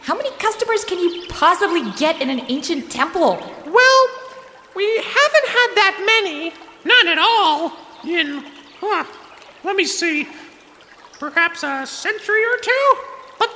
How 0.00 0.16
many 0.16 0.30
customers 0.38 0.86
can 0.86 0.98
you 0.98 1.26
possibly 1.28 1.92
get 1.98 2.22
in 2.22 2.30
an 2.30 2.40
ancient 2.48 2.90
temple? 2.90 3.36
Well, 3.66 4.08
we 4.74 4.86
haven't 4.96 5.48
had 5.48 5.68
that 5.76 6.02
many. 6.06 6.54
None 6.86 7.08
at 7.08 7.18
all! 7.18 7.76
In, 8.08 8.42
huh, 8.80 9.04
let 9.64 9.76
me 9.76 9.84
see, 9.84 10.26
perhaps 11.20 11.62
a 11.62 11.86
century 11.86 12.42
or 12.42 12.56
two? 12.62 12.96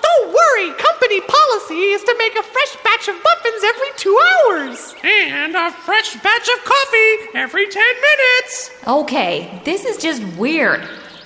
But 0.08 0.22
don't 0.22 0.34
worry, 0.34 0.72
company 0.74 1.20
policy 1.20 1.90
is 1.90 2.02
to 2.04 2.14
make 2.18 2.36
a 2.36 2.42
fresh 2.42 2.76
batch 2.84 3.08
of 3.08 3.16
muffins 3.22 3.64
every 3.64 3.88
two 3.96 4.20
hours. 4.46 4.94
And 5.02 5.54
a 5.54 5.70
fresh 5.70 6.14
batch 6.22 6.48
of 6.48 6.64
coffee 6.64 7.38
every 7.38 7.68
ten 7.68 7.94
minutes! 7.94 8.70
Okay, 8.86 9.60
this 9.64 9.84
is 9.84 9.96
just 9.96 10.22
weird. 10.36 10.80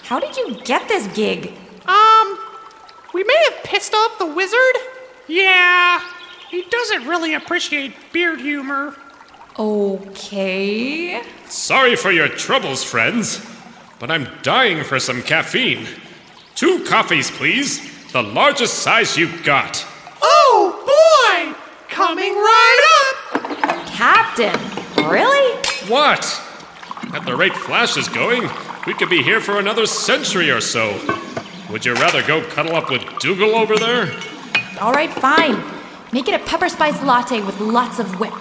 How 0.04 0.18
did 0.20 0.36
you 0.36 0.60
get 0.64 0.88
this 0.88 1.06
gig? 1.08 1.52
Um, 1.86 2.38
we 3.14 3.24
may 3.24 3.44
have 3.50 3.64
pissed 3.64 3.94
off 3.94 4.18
the 4.18 4.26
wizard. 4.26 4.76
Yeah, 5.28 6.00
he 6.50 6.62
doesn't 6.62 7.06
really 7.06 7.34
appreciate 7.34 7.94
beard 8.12 8.40
humor. 8.40 8.96
Okay. 9.58 11.22
Sorry 11.46 11.96
for 11.96 12.10
your 12.10 12.28
troubles, 12.28 12.82
friends, 12.82 13.44
but 13.98 14.10
I'm 14.10 14.28
dying 14.42 14.82
for 14.84 14.98
some 14.98 15.22
caffeine. 15.22 15.86
Two 16.54 16.84
coffees, 16.84 17.30
please. 17.30 17.91
The 18.12 18.22
largest 18.22 18.80
size 18.80 19.16
you've 19.16 19.42
got. 19.42 19.86
Oh 20.20 20.84
boy! 20.84 21.58
Coming 21.88 22.34
right 22.34 23.08
up! 23.14 23.86
Captain, 23.86 24.52
really? 25.10 25.56
What? 25.88 26.20
At 27.14 27.24
the 27.24 27.34
rate 27.34 27.54
Flash 27.54 27.96
is 27.96 28.08
going, 28.08 28.50
we 28.86 28.92
could 28.92 29.08
be 29.08 29.22
here 29.22 29.40
for 29.40 29.58
another 29.58 29.86
century 29.86 30.50
or 30.50 30.60
so. 30.60 30.92
Would 31.70 31.86
you 31.86 31.94
rather 31.94 32.22
go 32.26 32.46
cuddle 32.50 32.76
up 32.76 32.90
with 32.90 33.02
Dougal 33.18 33.54
over 33.54 33.76
there? 33.76 34.14
All 34.78 34.92
right, 34.92 35.10
fine. 35.10 35.64
Make 36.12 36.28
it 36.28 36.34
a 36.38 36.44
pepper 36.44 36.68
spice 36.68 37.02
latte 37.02 37.40
with 37.40 37.58
lots 37.60 37.98
of 37.98 38.20
whip. 38.20 38.34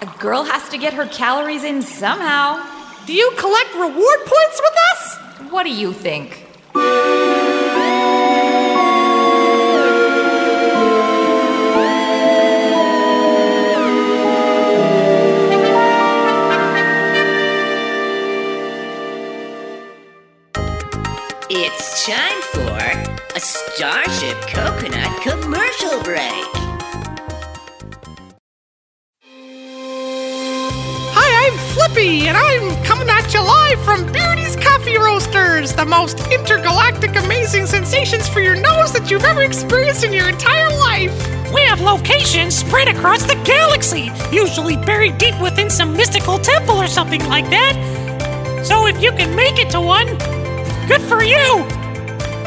A 0.00 0.06
girl 0.20 0.42
has 0.44 0.70
to 0.70 0.78
get 0.78 0.94
her 0.94 1.04
calories 1.04 1.64
in 1.64 1.82
somehow. 1.82 2.66
Do 3.04 3.12
you 3.12 3.30
collect 3.36 3.74
reward 3.74 4.20
points 4.20 4.60
with 4.62 4.74
us? 4.92 5.50
What 5.52 5.64
do 5.64 5.70
you 5.70 5.92
think? 5.92 6.46
It's 21.54 22.06
time 22.06 22.40
for 22.54 22.78
a 23.36 23.38
Starship 23.38 24.40
Coconut 24.48 25.20
commercial 25.20 26.02
break. 26.02 26.48
Hi, 31.12 31.46
I'm 31.46 31.58
Flippy, 31.74 32.26
and 32.26 32.38
I'm 32.38 32.82
coming 32.84 33.10
at 33.10 33.34
you 33.34 33.42
live 33.42 33.78
from 33.84 34.10
Beardy's 34.10 34.56
Coffee 34.56 34.96
Roasters, 34.96 35.74
the 35.74 35.84
most 35.84 36.20
intergalactic 36.28 37.16
amazing 37.16 37.66
sensations 37.66 38.26
for 38.26 38.40
your 38.40 38.54
nose 38.54 38.94
that 38.94 39.10
you've 39.10 39.24
ever 39.24 39.42
experienced 39.42 40.04
in 40.04 40.14
your 40.14 40.30
entire 40.30 40.70
life. 40.70 41.12
We 41.52 41.60
have 41.64 41.82
locations 41.82 42.56
spread 42.56 42.88
across 42.88 43.24
the 43.24 43.38
galaxy, 43.44 44.10
usually 44.34 44.78
buried 44.78 45.18
deep 45.18 45.38
within 45.38 45.68
some 45.68 45.94
mystical 45.98 46.38
temple 46.38 46.76
or 46.76 46.86
something 46.86 47.22
like 47.28 47.50
that. 47.50 48.64
So 48.64 48.86
if 48.86 49.02
you 49.02 49.12
can 49.12 49.36
make 49.36 49.58
it 49.58 49.68
to 49.72 49.82
one, 49.82 50.08
good 50.86 51.02
for 51.02 51.22
you. 51.22 51.66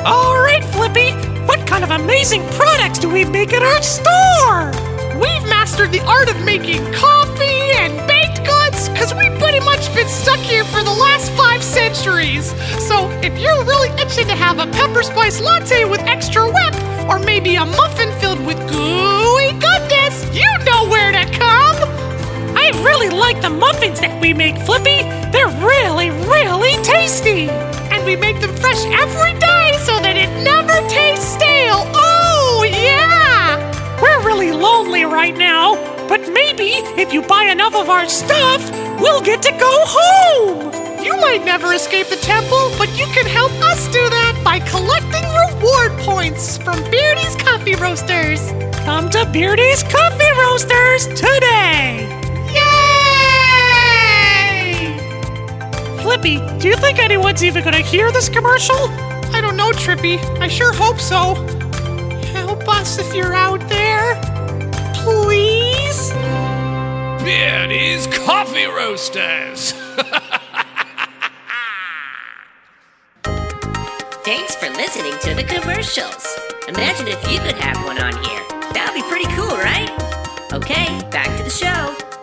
All 0.05 0.37
right, 0.41 0.63
Flippy, 0.73 1.11
what 1.45 1.65
kind 1.67 1.83
of 1.83 1.91
amazing 1.91 2.45
products 2.51 2.99
do 2.99 3.09
we 3.09 3.25
make 3.25 3.53
at 3.53 3.63
our 3.63 3.81
store? 3.81 4.71
We've 5.19 5.43
mastered 5.49 5.91
the 5.91 6.01
art 6.05 6.29
of 6.29 6.43
making 6.43 6.83
coffee 6.93 7.71
and 7.79 7.95
baked 8.07 8.45
goods 8.45 8.89
because 8.89 9.13
we've 9.15 9.37
pretty 9.39 9.59
much 9.61 9.93
been 9.95 10.07
stuck 10.07 10.39
here 10.39 10.63
for 10.65 10.83
the 10.83 10.91
last 10.91 11.31
five 11.33 11.63
centuries. 11.63 12.51
So 12.87 13.09
if 13.21 13.37
you're 13.39 13.63
really 13.63 13.89
itching 14.01 14.27
to 14.27 14.35
have 14.35 14.59
a 14.59 14.67
pepper 14.71 15.03
spice 15.03 15.39
latte 15.41 15.85
with 15.85 16.01
extra 16.01 16.45
whip, 16.45 16.75
or 17.09 17.19
maybe 17.19 17.55
a 17.55 17.65
muffin 17.65 18.11
filled 18.19 18.45
with 18.45 18.57
gooey 18.69 19.51
goodness, 19.53 20.25
you 20.35 20.49
know 20.65 20.87
where 20.89 21.11
to 21.11 21.25
come. 21.31 21.77
I 22.57 22.71
really 22.83 23.09
like 23.09 23.41
the 23.41 23.49
muffins 23.49 23.99
that 24.01 24.19
we 24.21 24.33
make, 24.33 24.57
Flippy. 24.57 25.03
They're 25.31 25.55
really, 25.63 26.09
really 26.09 26.75
tasty. 26.83 27.49
We 28.05 28.15
make 28.15 28.39
them 28.39 28.55
fresh 28.57 28.85
every 28.85 29.33
day 29.39 29.73
so 29.81 29.99
that 29.99 30.15
it 30.15 30.29
never 30.43 30.77
tastes 30.87 31.25
stale. 31.25 31.89
Oh, 31.95 32.63
yeah! 32.63 33.57
We're 33.99 34.23
really 34.23 34.51
lonely 34.51 35.05
right 35.05 35.35
now, 35.35 35.73
but 36.07 36.21
maybe 36.31 36.85
if 37.01 37.11
you 37.11 37.23
buy 37.23 37.45
enough 37.45 37.73
of 37.73 37.89
our 37.89 38.07
stuff, 38.07 38.61
we'll 39.01 39.21
get 39.21 39.41
to 39.41 39.51
go 39.53 39.73
home. 39.87 41.03
You 41.03 41.17
might 41.17 41.43
never 41.43 41.73
escape 41.73 42.07
the 42.09 42.17
temple, 42.17 42.69
but 42.77 42.95
you 42.95 43.07
can 43.07 43.25
help 43.25 43.51
us 43.63 43.87
do 43.87 44.07
that 44.09 44.39
by 44.43 44.59
collecting 44.59 45.25
reward 45.49 45.97
points 46.05 46.59
from 46.59 46.79
Beardy's 46.91 47.35
Coffee 47.37 47.73
Roasters. 47.73 48.51
Come 48.85 49.09
to 49.09 49.25
Beardy's 49.33 49.81
Coffee 49.81 50.31
Roasters 50.37 51.07
today! 51.19 52.14
Flippy, 56.05 56.37
do 56.59 56.67
you 56.67 56.75
think 56.75 56.99
anyone's 56.99 57.43
even 57.43 57.63
gonna 57.63 57.79
hear 57.79 58.11
this 58.11 58.29
commercial? 58.29 58.77
I 59.33 59.41
don't 59.41 59.57
know, 59.57 59.71
Trippy. 59.71 60.19
I 60.39 60.47
sure 60.47 60.71
hope 60.71 60.99
so. 60.99 61.33
Help 62.31 62.69
us 62.69 62.99
if 62.99 63.15
you're 63.15 63.33
out 63.33 63.67
there. 63.69 64.13
Please? 64.93 66.11
Beardy's 67.23 68.05
Coffee 68.05 68.65
Roasters. 68.67 69.71
Thanks 74.23 74.55
for 74.57 74.69
listening 74.69 75.17
to 75.21 75.33
the 75.33 75.43
commercials. 75.43 76.37
Imagine 76.67 77.07
if 77.07 77.31
you 77.31 77.39
could 77.39 77.55
have 77.55 77.83
one 77.83 77.99
on 77.99 78.13
here. 78.23 78.43
That 78.75 78.91
would 78.93 79.01
be 79.01 79.09
pretty 79.09 79.25
cool, 79.33 79.57
right? 79.57 79.89
Okay, 80.53 80.85
back 81.09 81.35
to 81.37 81.43
the 81.43 81.49
show. 81.49 82.14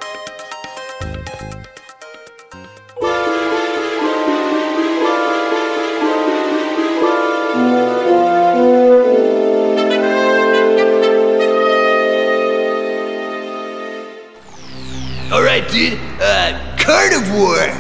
Dude. 15.72 15.98
Uh, 16.20 16.76
carnivore, 16.78 17.72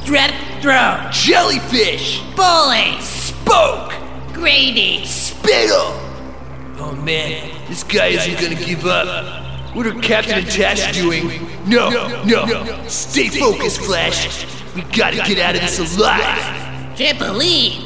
Strep 0.00 0.32
throat, 0.62 1.10
jellyfish, 1.12 2.22
bully, 2.34 2.98
spoke, 3.02 3.92
Grady, 4.32 5.04
spittle. 5.04 5.92
Oh 6.78 6.98
man, 7.04 7.50
this 7.68 7.82
guy 7.84 8.06
isn't 8.08 8.40
gonna 8.40 8.64
give 8.64 8.86
up. 8.86 9.76
What 9.76 9.86
are 9.86 9.92
Captain 10.00 10.38
and 10.38 10.50
Tash 10.50 10.94
doing? 10.96 11.46
No, 11.66 11.90
no, 12.24 12.88
Stay 12.88 13.28
focused, 13.28 13.82
Flash. 13.82 14.46
We 14.74 14.80
gotta 14.82 15.16
get 15.16 15.38
out 15.38 15.54
of 15.54 15.60
this 15.60 15.78
alive. 15.98 16.96
trampoline, 16.96 17.82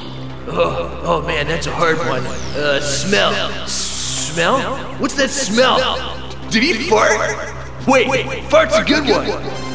Oh, 0.46 1.02
oh 1.04 1.22
man, 1.26 1.48
that's 1.48 1.66
a 1.66 1.72
hard 1.72 1.98
one. 1.98 2.24
Uh, 2.56 2.80
smell. 2.80 3.66
Smell? 3.66 4.76
What's 5.00 5.14
that 5.14 5.30
smell? 5.30 5.78
Did 6.50 6.62
he 6.62 6.74
fart? 6.88 7.57
Wait, 7.86 8.08
wait, 8.08 8.26
wait 8.26 8.44
fart's 8.44 8.76
a 8.76 8.84
good 8.84 9.08
one. 9.08 9.26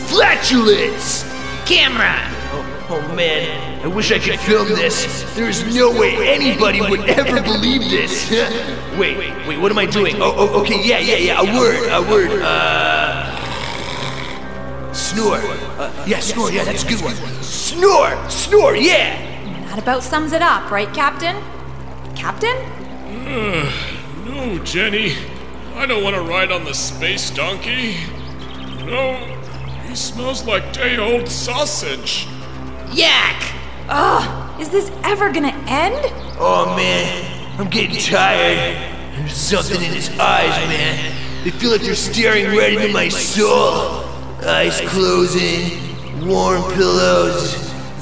Flatulence! 0.07 1.23
camera, 1.65 2.19
Oh, 2.51 2.87
oh 2.89 3.15
man, 3.15 3.83
I 3.83 3.87
wish 3.87 4.11
I 4.11 4.19
could 4.19 4.39
film 4.39 4.67
this. 4.67 5.23
There 5.35 5.49
is 5.49 5.63
no 5.75 5.91
way 5.91 6.15
anybody 6.27 6.81
would 6.81 7.09
ever 7.09 7.41
believe 7.41 7.89
this. 7.89 8.29
wait, 8.99 9.17
wait, 9.47 9.59
what 9.59 9.71
am 9.71 9.77
I 9.77 9.85
doing? 9.85 10.17
Oh, 10.19 10.35
oh, 10.37 10.61
okay, 10.61 10.85
yeah, 10.85 10.99
yeah, 10.99 11.15
yeah, 11.15 11.41
a 11.41 11.57
word, 11.57 11.89
a 11.89 12.01
word. 12.11 12.41
Uh. 12.41 13.33
Snore. 14.93 15.37
Uh, 15.37 16.05
yeah, 16.05 16.19
snore, 16.19 16.51
yeah, 16.51 16.63
that's 16.63 16.83
a 16.83 16.87
good 16.87 17.01
one. 17.01 17.15
Snore! 17.41 18.29
Snore, 18.29 18.75
yeah! 18.75 19.17
That 19.69 19.79
about 19.79 20.03
sums 20.03 20.33
it 20.33 20.41
up, 20.41 20.69
right, 20.69 20.93
Captain? 20.93 21.41
Captain? 22.15 22.55
No, 24.23 24.57
Jenny. 24.63 25.15
I 25.75 25.85
don't 25.85 26.03
want 26.03 26.15
to 26.15 26.21
ride 26.21 26.51
on 26.51 26.63
the 26.65 26.73
space 26.73 27.29
donkey. 27.29 27.95
No, 28.85 29.15
he 29.87 29.95
smells 29.95 30.45
like 30.45 30.71
day 30.71 30.97
old 30.97 31.27
sausage. 31.27 32.27
yak, 32.91 33.53
Ugh, 33.89 34.61
is 34.61 34.69
this 34.69 34.91
ever 35.03 35.31
gonna 35.31 35.55
end? 35.67 36.11
Oh 36.39 36.73
man, 36.77 37.59
I'm 37.59 37.69
getting 37.69 37.97
tired. 37.97 38.77
There's 39.17 39.35
something 39.35 39.81
in 39.81 39.93
his 39.93 40.09
eyes, 40.19 40.55
man. 40.69 41.43
They 41.43 41.49
feel 41.51 41.71
like 41.71 41.81
they're 41.81 41.95
staring 41.95 42.45
right 42.55 42.73
into 42.73 42.93
my 42.93 43.09
soul. 43.09 44.05
Eyes 44.45 44.79
closing, 44.87 46.25
warm 46.25 46.61
pillows, 46.73 47.55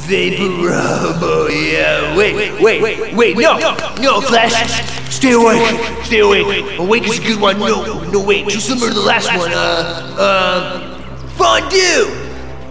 vapor 0.08 0.68
rub. 0.68 1.20
Oh 1.22 1.48
yeah. 1.48 2.16
Wait, 2.18 2.36
wait, 2.36 2.62
wait, 2.62 3.16
wait. 3.16 3.38
No, 3.38 3.58
no, 4.02 4.22
Flash. 4.22 4.90
Stay 5.22 5.34
awake. 5.34 6.04
Stay 6.04 6.20
awake. 6.20 6.80
Awake 6.80 7.08
is 7.08 7.20
a 7.20 7.22
good 7.22 7.40
one. 7.40 7.60
No, 7.60 8.04
no, 8.10 8.26
wait. 8.26 8.50
Too 8.50 8.60
similar 8.60 8.88
to 8.88 8.94
the 8.96 9.02
last 9.02 9.28
one. 9.28 9.52
Uh, 9.54 10.16
uh, 10.18 10.98
fondue. 11.38 12.10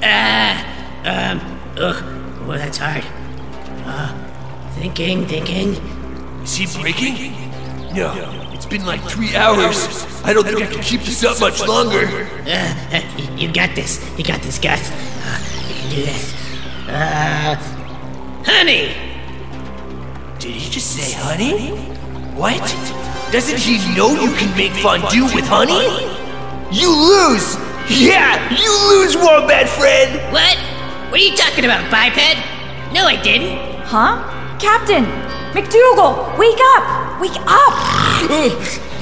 Uh 0.02 0.70
um, 1.04 1.40
ugh, 1.78 2.04
oh, 2.42 2.54
that's 2.58 2.78
hard. 2.78 3.04
Uh, 3.86 4.12
thinking, 4.72 5.26
thinking. 5.26 5.74
Is 6.42 6.56
he 6.56 6.66
breaking? 6.80 7.32
No. 7.94 8.12
It's 8.52 8.66
been 8.66 8.84
like 8.84 9.00
three 9.04 9.36
hours. 9.36 10.04
I 10.24 10.32
don't 10.32 10.44
think 10.44 10.60
I 10.60 10.66
can 10.66 10.82
keep 10.82 11.02
this 11.02 11.22
up 11.22 11.40
much 11.40 11.66
longer. 11.66 12.28
Uh, 12.46 13.00
you, 13.16 13.34
you 13.46 13.52
got 13.52 13.76
this. 13.76 14.04
You 14.18 14.24
got 14.24 14.42
this, 14.42 14.58
Gus. 14.58 14.90
Uh, 14.90 15.40
you 15.68 15.74
can 15.74 15.90
do 15.90 16.02
this. 16.02 16.34
Uh, 16.88 17.54
honey, 18.44 18.92
Did 20.40 20.50
he 20.56 20.68
just 20.68 20.96
say 20.96 21.12
honey? 21.12 21.99
What? 22.40 22.56
Doesn't 23.32 23.58
he 23.58 23.76
know 23.94 24.14
you 24.14 24.34
can 24.34 24.56
make 24.56 24.72
fondue 24.72 25.26
with 25.26 25.44
honey? 25.44 25.84
You 26.74 26.88
lose! 26.88 27.54
Yeah, 27.90 28.40
you 28.48 28.72
lose, 28.88 29.14
Wombat 29.14 29.68
friend! 29.68 30.16
what? 30.32 30.56
What 31.10 31.20
are 31.20 31.22
you 31.22 31.36
talking 31.36 31.66
about, 31.66 31.90
biped? 31.90 32.40
No, 32.94 33.04
I 33.04 33.20
didn't. 33.22 33.58
Huh? 33.84 34.24
Captain! 34.58 35.04
McDougal! 35.52 36.38
Wake 36.38 36.56
up! 36.78 37.20
Wake 37.20 37.36
up! 37.44 37.76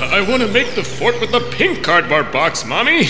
I 0.02 0.26
want 0.28 0.42
to 0.42 0.48
make 0.48 0.74
the 0.74 0.82
fort 0.82 1.20
with 1.20 1.30
the 1.30 1.48
pink 1.52 1.84
cardboard 1.84 2.32
box, 2.32 2.64
Mommy. 2.64 3.06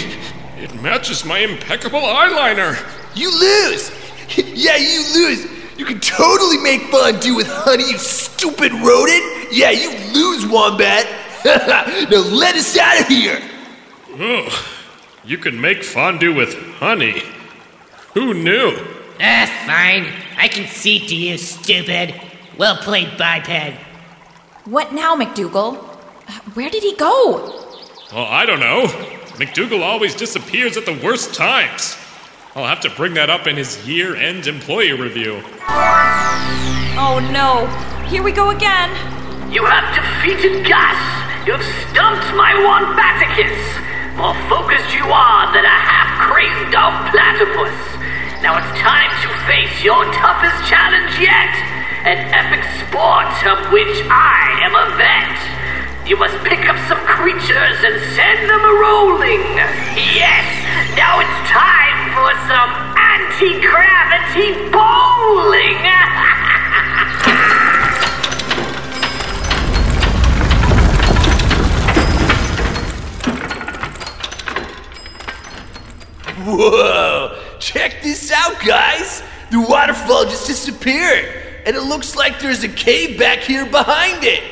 It 0.58 0.74
matches 0.82 1.24
my 1.24 1.38
impeccable 1.38 2.00
eyeliner. 2.00 2.76
You 3.14 3.30
lose! 3.30 3.90
yeah, 4.36 4.76
you 4.76 5.04
lose! 5.14 5.57
You 5.78 5.84
can 5.84 6.00
totally 6.00 6.58
make 6.58 6.82
fondue 6.90 7.36
with 7.36 7.46
honey, 7.46 7.88
you 7.88 7.98
stupid 7.98 8.72
rodent! 8.72 9.52
Yeah, 9.52 9.70
you 9.70 9.90
lose, 10.12 10.44
Wombat! 10.44 11.06
now 11.44 12.18
let 12.18 12.56
us 12.56 12.76
out 12.76 13.00
of 13.00 13.06
here! 13.06 13.40
Oh, 14.14 14.48
you 15.24 15.38
can 15.38 15.60
make 15.60 15.84
fondue 15.84 16.34
with 16.34 16.54
honey. 16.78 17.22
Who 18.14 18.34
knew? 18.34 18.76
Ah, 19.20 19.46
fine. 19.66 20.12
I 20.36 20.48
can 20.48 20.66
see 20.66 20.98
to 21.06 21.14
you, 21.14 21.38
stupid. 21.38 22.20
Well 22.58 22.76
played, 22.78 23.16
biped. 23.16 23.78
What 24.64 24.92
now, 24.92 25.14
McDougal? 25.14 25.76
Where 26.54 26.70
did 26.70 26.82
he 26.82 26.96
go? 26.96 27.54
Well, 28.12 28.26
I 28.26 28.44
don't 28.44 28.58
know. 28.58 28.86
McDougal 29.38 29.82
always 29.82 30.16
disappears 30.16 30.76
at 30.76 30.86
the 30.86 30.98
worst 31.04 31.34
times. 31.34 31.96
I'll 32.58 32.66
have 32.66 32.82
to 32.82 32.90
bring 32.90 33.14
that 33.14 33.30
up 33.30 33.46
in 33.46 33.54
his 33.54 33.86
year 33.86 34.18
end 34.18 34.50
employee 34.50 34.90
review. 34.90 35.46
Oh 36.98 37.22
no! 37.30 37.70
here 38.10 38.18
we 38.18 38.34
go 38.34 38.50
again. 38.50 38.90
You 39.46 39.62
have 39.62 39.86
defeated 39.94 40.66
Gus. 40.66 40.98
You've 41.46 41.62
stumped 41.86 42.26
my 42.34 42.58
one 42.66 42.98
Wombaticus. 42.98 43.62
More 44.18 44.34
focused 44.50 44.90
you 44.90 45.06
are 45.06 45.46
than 45.54 45.62
a 45.62 45.78
half-crazed 45.86 46.74
dog 46.74 46.98
platypus. 47.14 47.78
Now 48.42 48.58
it's 48.58 48.74
time 48.82 49.14
to 49.22 49.30
face 49.46 49.78
your 49.86 50.02
toughest 50.18 50.58
challenge 50.66 51.14
yet. 51.22 51.54
An 52.10 52.18
epic 52.34 52.66
sport 52.82 53.38
of 53.54 53.70
which 53.70 54.02
I 54.10 54.66
am 54.66 54.74
a 54.74 54.98
vet. 54.98 55.57
You 56.08 56.16
must 56.16 56.42
pick 56.42 56.66
up 56.66 56.78
some 56.88 57.04
creatures 57.04 57.84
and 57.84 58.00
send 58.16 58.48
them 58.48 58.60
a-rolling. 58.64 59.42
Yes, 59.94 60.48
now 60.96 61.20
it's 61.20 61.28
time 61.50 62.14
for 62.16 62.32
some 62.48 62.72
anti-gravity 62.96 64.70
bowling. 64.72 65.84
Whoa! 76.56 77.36
Check 77.60 78.00
this 78.02 78.32
out, 78.32 78.58
guys! 78.64 79.22
The 79.50 79.60
waterfall 79.60 80.24
just 80.24 80.46
disappeared, 80.46 81.26
and 81.66 81.76
it 81.76 81.82
looks 81.82 82.16
like 82.16 82.40
there's 82.40 82.64
a 82.64 82.68
cave 82.68 83.18
back 83.18 83.40
here 83.40 83.66
behind 83.66 84.24
it. 84.24 84.47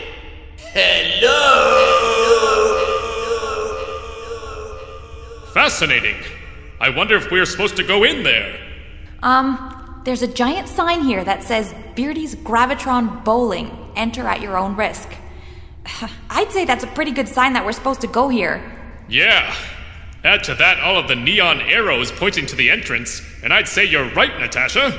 Hello! 0.78 1.32
Fascinating. 5.54 6.16
I 6.78 6.90
wonder 6.90 7.16
if 7.16 7.30
we're 7.30 7.46
supposed 7.46 7.76
to 7.76 7.82
go 7.82 8.04
in 8.04 8.24
there. 8.24 8.60
Um, 9.22 10.02
there's 10.04 10.20
a 10.20 10.26
giant 10.26 10.68
sign 10.68 11.00
here 11.00 11.24
that 11.24 11.42
says 11.42 11.74
Beardy's 11.94 12.34
Gravitron 12.34 13.24
Bowling. 13.24 13.70
Enter 13.96 14.26
at 14.26 14.42
your 14.42 14.58
own 14.58 14.76
risk. 14.76 15.08
I'd 16.28 16.52
say 16.52 16.66
that's 16.66 16.84
a 16.84 16.88
pretty 16.88 17.12
good 17.12 17.28
sign 17.28 17.54
that 17.54 17.64
we're 17.64 17.72
supposed 17.72 18.02
to 18.02 18.06
go 18.06 18.28
here. 18.28 18.60
Yeah. 19.08 19.56
Add 20.24 20.44
to 20.44 20.54
that 20.56 20.78
all 20.80 20.98
of 20.98 21.08
the 21.08 21.16
neon 21.16 21.62
arrows 21.62 22.12
pointing 22.12 22.44
to 22.48 22.56
the 22.56 22.68
entrance, 22.68 23.22
and 23.42 23.50
I'd 23.50 23.68
say 23.68 23.86
you're 23.86 24.10
right, 24.10 24.38
Natasha. 24.38 24.92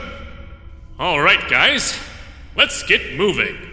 All 0.97 1.21
right, 1.21 1.47
guys. 1.47 1.99
Let's 2.55 2.81
get 2.81 3.15
moving. 3.15 3.66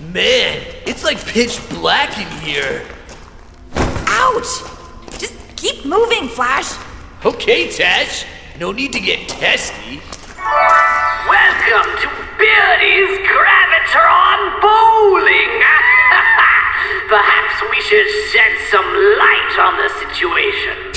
Man, 0.00 0.64
it's 0.86 1.04
like 1.04 1.22
pitch 1.26 1.60
black 1.68 2.16
in 2.16 2.26
here. 2.40 2.82
Ouch! 4.08 4.48
Just 5.18 5.34
keep 5.56 5.84
moving, 5.84 6.26
Flash. 6.26 6.72
Okay, 7.22 7.70
Tash. 7.70 8.24
No 8.58 8.72
need 8.72 8.94
to 8.94 9.00
get 9.00 9.28
testy. 9.28 10.00
Welcome 11.28 11.90
to 12.00 12.08
Beardy's 12.40 13.12
Gravitron 13.28 14.60
Bowling. 14.64 15.52
Perhaps 17.12 17.60
we 17.70 17.80
should 17.82 18.08
shed 18.32 18.56
some 18.70 18.88
light 19.20 19.52
on 19.60 19.76
the 19.76 19.88
situation. 20.00 20.90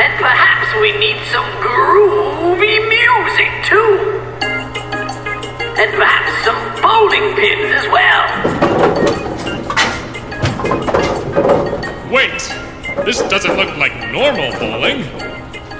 And 0.00 0.18
perhaps 0.18 0.72
we 0.80 0.96
need 0.96 1.20
some 1.28 1.44
groovy 1.60 2.80
music 2.88 3.52
too. 3.68 4.20
And 5.76 5.92
perhaps 5.94 6.44
some 6.44 6.59
bowling 7.10 7.34
pins 7.34 7.74
as 7.74 7.88
well. 7.88 8.22
Wait! 12.10 12.40
This 13.04 13.20
doesn't 13.22 13.56
look 13.56 13.76
like 13.76 13.92
normal 14.12 14.52
bowling. 14.58 15.02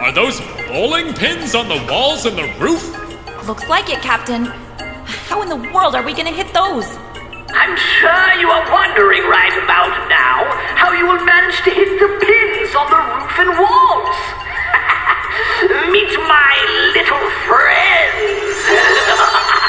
Are 0.00 0.10
those 0.12 0.40
bowling 0.68 1.14
pins 1.14 1.54
on 1.54 1.68
the 1.68 1.80
walls 1.90 2.26
and 2.26 2.36
the 2.36 2.52
roof? 2.58 2.92
Looks 3.46 3.68
like 3.68 3.90
it, 3.90 4.02
Captain. 4.02 4.46
How 5.28 5.40
in 5.42 5.48
the 5.48 5.70
world 5.72 5.94
are 5.94 6.02
we 6.02 6.14
gonna 6.14 6.32
hit 6.32 6.52
those? 6.52 6.86
I'm 7.52 7.76
sure 7.76 8.34
you 8.40 8.50
are 8.50 8.68
wondering 8.72 9.22
right 9.22 9.56
about 9.62 10.08
now 10.08 10.44
how 10.76 10.92
you 10.92 11.06
will 11.06 11.24
manage 11.24 11.62
to 11.62 11.70
hit 11.70 12.00
the 12.00 12.08
pins 12.26 12.74
on 12.74 12.90
the 12.90 12.98
roof 13.06 13.38
and 13.38 13.56
walls. 13.58 14.16
Meet 15.92 16.18
my 16.26 16.56
little 16.94 17.30
friends. 17.46 18.66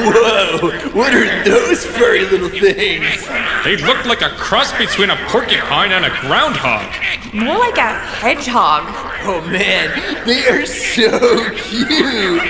Whoa! 0.00 0.70
What 0.92 1.14
are 1.14 1.44
those 1.44 1.84
furry 1.84 2.24
little 2.24 2.48
things? 2.48 3.26
They 3.64 3.76
look 3.76 4.04
like 4.06 4.22
a 4.22 4.30
cross 4.30 4.72
between 4.76 5.10
a 5.10 5.16
porcupine 5.28 5.92
and 5.92 6.04
a 6.04 6.10
groundhog. 6.20 6.86
More 7.34 7.58
like 7.58 7.78
a 7.78 7.92
hedgehog. 7.92 8.84
Oh 9.22 9.40
man, 9.50 9.90
they 10.26 10.46
are 10.48 10.66
so 10.66 11.10
cute! 11.54 12.42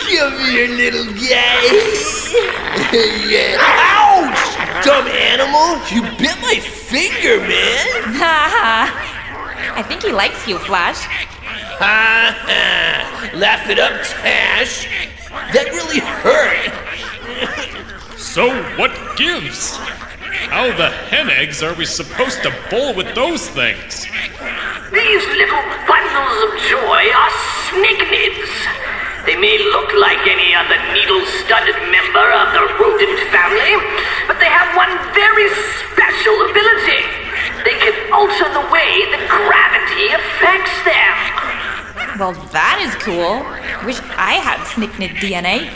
Come 0.00 0.38
here, 0.50 0.68
little 0.68 1.06
guy! 1.14 1.62
yeah. 3.28 3.56
Ouch! 3.60 4.84
Dumb 4.84 5.06
animal! 5.06 5.80
You 5.90 6.02
bit 6.18 6.36
my 6.42 6.58
finger, 6.60 7.38
man! 7.40 7.86
I 9.76 9.82
think 9.86 10.02
he 10.02 10.12
likes 10.12 10.46
you, 10.48 10.58
Flash. 10.58 11.06
Ha 11.78 12.36
ha! 12.46 13.30
Laugh 13.34 13.68
it 13.70 13.78
up, 13.78 13.92
Tash! 14.02 14.88
That 15.30 15.66
really 15.72 16.00
hurt! 16.00 16.72
So 18.16 18.48
what 18.76 18.92
gives? 19.16 19.76
How 20.50 20.66
the 20.76 20.90
hen 20.90 21.30
eggs 21.30 21.62
are 21.62 21.74
we 21.74 21.84
supposed 21.84 22.42
to 22.42 22.54
bowl 22.70 22.94
with 22.94 23.14
those 23.14 23.48
things? 23.50 24.04
These 24.92 25.24
little 25.34 25.64
bundles 25.88 26.36
of 26.44 26.50
joy 26.70 27.02
are 27.12 27.32
snakenids. 27.68 28.50
They 29.26 29.36
may 29.36 29.58
look 29.58 29.92
like 29.94 30.26
any 30.28 30.54
Well, 42.26 42.34
that 42.50 42.82
is 42.82 42.90
cool. 43.06 43.38
Wish 43.86 44.02
I 44.18 44.42
had 44.42 44.58
Snicknid 44.66 45.14
DNA. 45.22 45.70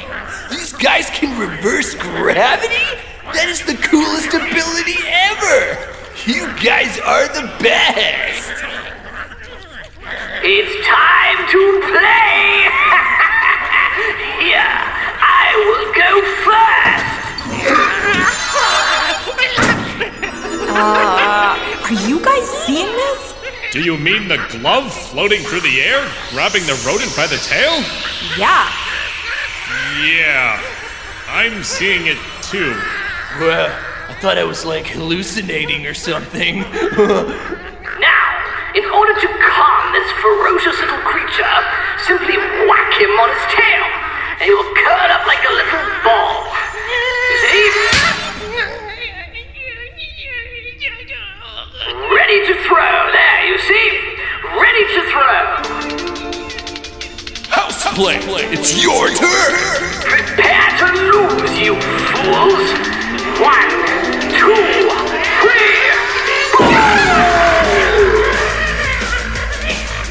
These 0.51 0.73
guys 0.73 1.09
can 1.11 1.39
reverse 1.39 1.95
gravity? 1.95 2.83
That 3.31 3.47
is 3.47 3.63
the 3.63 3.79
coolest 3.79 4.35
ability 4.35 4.99
ever! 5.07 5.79
You 6.27 6.51
guys 6.59 6.99
are 7.07 7.31
the 7.31 7.47
best! 7.63 8.51
It's 10.43 10.75
time 10.91 11.39
to 11.55 11.63
play! 11.87 12.67
Here, 14.43 14.75
I 15.23 15.55
will 15.71 15.95
go 15.95 16.19
first! 16.43 17.07
Uh, 20.75 21.55
are 21.87 21.99
you 22.09 22.19
guys 22.19 22.43
seeing 22.67 22.91
this? 22.91 23.30
Do 23.71 23.81
you 23.81 23.97
mean 23.97 24.27
the 24.27 24.45
glove 24.51 24.93
floating 24.93 25.43
through 25.43 25.61
the 25.61 25.81
air, 25.81 26.03
grabbing 26.31 26.67
the 26.67 26.75
rodent 26.85 27.15
by 27.15 27.29
the 27.29 27.39
tail? 27.39 27.71
Yeah. 28.37 28.67
Yeah, 30.03 30.61
I'm 31.29 31.63
seeing 31.63 32.07
it 32.07 32.19
too. 32.43 32.75
Well, 33.39 33.71
I 34.09 34.15
thought 34.15 34.39
I 34.39 34.45
was 34.45 34.65
like 34.65 34.89
hallucinating 34.89 35.87
or 35.87 35.95
something. 35.95 36.65
Now, 38.01 38.27
in 38.75 38.85
order 38.91 39.15
to 39.15 39.29
calm 39.39 39.93
this 39.93 40.09
ferocious 40.19 40.79
little 40.81 41.03
creature, 41.07 41.55
simply 42.07 42.37
whack 42.67 42.91
him 42.99 43.13
on 43.23 43.29
his 43.31 43.47
tail, 43.55 43.85
and 44.41 44.45
he 44.49 44.55
will 44.57 44.73
curl 44.75 45.11
up 45.15 45.27
like 45.29 45.45
a 45.47 45.53
little 45.53 45.87
ball. 46.03 46.49
You 46.91 47.37
see? 47.45 48.20
Ready 52.31 52.47
to 52.47 52.63
throw. 52.63 53.11
There, 53.11 53.47
you 53.49 53.59
see? 53.59 53.87
Ready 54.55 54.85
to 54.95 55.03
throw. 55.11 55.43
House 57.51 57.83
play! 57.97 58.21
It's 58.53 58.81
your 58.81 59.09
turn! 59.09 59.51
Prepare 60.05 60.71
to 60.79 60.87
lose, 61.11 61.59
you 61.59 61.75
fools! 61.75 62.71
One, 63.43 63.71
two, 64.39 64.55
three! 65.43 65.91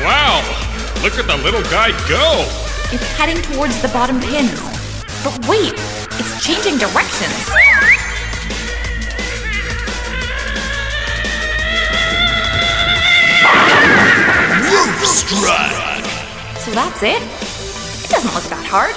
Wow! 0.04 0.44
Look 1.02 1.18
at 1.18 1.26
the 1.26 1.40
little 1.42 1.64
guy 1.72 1.92
go! 2.10 2.44
It's 2.92 3.10
heading 3.14 3.42
towards 3.44 3.82
the 3.82 3.88
bottom 3.88 4.20
pins. 4.20 4.60
But 5.24 5.48
wait, 5.48 5.72
it's 6.20 6.46
changing 6.46 6.80
directions. 6.80 7.69
Roof 15.00 15.08
strike! 15.08 16.06
So 16.60 16.72
that's 16.72 17.02
it? 17.04 17.22
It 18.04 18.10
doesn't 18.10 18.34
look 18.34 18.44
that 18.52 18.66
hard. 18.66 18.96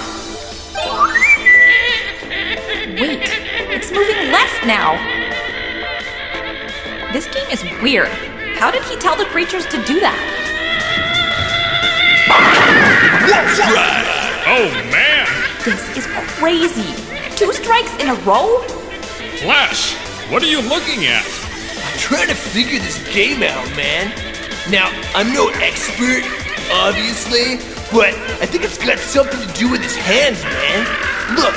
Wait, 2.99 3.21
it's 3.71 3.91
moving 3.91 4.31
left 4.31 4.65
now. 4.65 4.99
This 7.13 7.27
game 7.27 7.49
is 7.49 7.63
weird. 7.81 8.09
How 8.57 8.69
did 8.69 8.83
he 8.83 8.97
tell 8.97 9.15
the 9.15 9.25
creatures 9.25 9.65
to 9.67 9.83
do 9.85 9.99
that? 9.99 10.19
Oh 14.45 14.69
man! 14.91 15.27
This 15.63 15.97
is 15.97 16.05
crazy. 16.37 16.93
Two 17.35 17.53
strikes 17.53 17.93
in 18.03 18.09
a 18.09 18.15
row? 18.25 18.59
Flash, 19.39 19.95
what 20.29 20.43
are 20.43 20.47
you 20.47 20.61
looking 20.61 21.05
at? 21.05 21.23
I'm 21.23 21.97
trying 21.97 22.27
to 22.27 22.35
figure 22.35 22.79
this 22.79 23.01
game 23.13 23.41
out, 23.43 23.65
man. 23.75 24.32
Now, 24.69 24.87
I'm 25.13 25.33
no 25.33 25.49
expert, 25.59 26.23
obviously, 26.71 27.59
but 27.91 28.15
I 28.39 28.47
think 28.47 28.63
it's 28.63 28.77
got 28.77 28.97
something 28.97 29.35
to 29.35 29.53
do 29.59 29.69
with 29.69 29.81
his 29.83 29.95
hands, 29.97 30.41
man. 30.43 30.87
Look, 31.35 31.55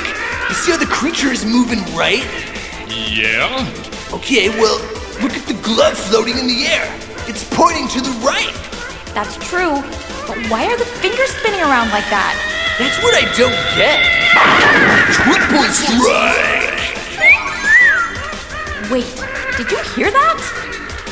you 0.49 0.55
see 0.55 0.71
how 0.71 0.77
the 0.77 0.91
creature 0.91 1.31
is 1.31 1.45
moving 1.45 1.79
right? 1.95 2.27
Yeah? 2.91 3.63
Okay, 4.11 4.49
well, 4.49 4.75
look 5.23 5.39
at 5.39 5.47
the 5.47 5.57
glove 5.63 5.97
floating 5.97 6.37
in 6.37 6.47
the 6.47 6.67
air. 6.67 6.83
It's 7.31 7.47
pointing 7.55 7.87
to 7.95 8.01
the 8.01 8.11
right. 8.19 8.51
That's 9.15 9.37
true. 9.47 9.79
But 10.27 10.43
why 10.51 10.67
are 10.67 10.77
the 10.77 10.85
fingers 10.99 11.31
spinning 11.31 11.61
around 11.61 11.89
like 11.95 12.09
that? 12.11 12.35
That's 12.77 12.99
what 13.01 13.15
I 13.15 13.23
don't 13.39 13.55
get. 13.79 14.03
Triple 15.15 15.63
strike! 15.71 16.75
Wait, 18.91 19.07
did 19.55 19.71
you 19.71 19.79
hear 19.95 20.11
that? 20.11 20.39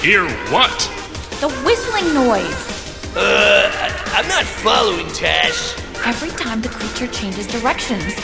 Hear 0.04 0.28
what? 0.52 0.95
The 1.42 1.50
whistling 1.66 2.14
noise. 2.14 3.16
Uh, 3.16 3.70
I- 3.74 4.20
I'm 4.20 4.28
not 4.28 4.46
following, 4.46 5.08
Tash. 5.14 5.76
Every 6.06 6.30
time 6.32 6.62
the 6.62 6.70
creature 6.70 7.08
changes 7.12 7.48
directions, 7.48 8.16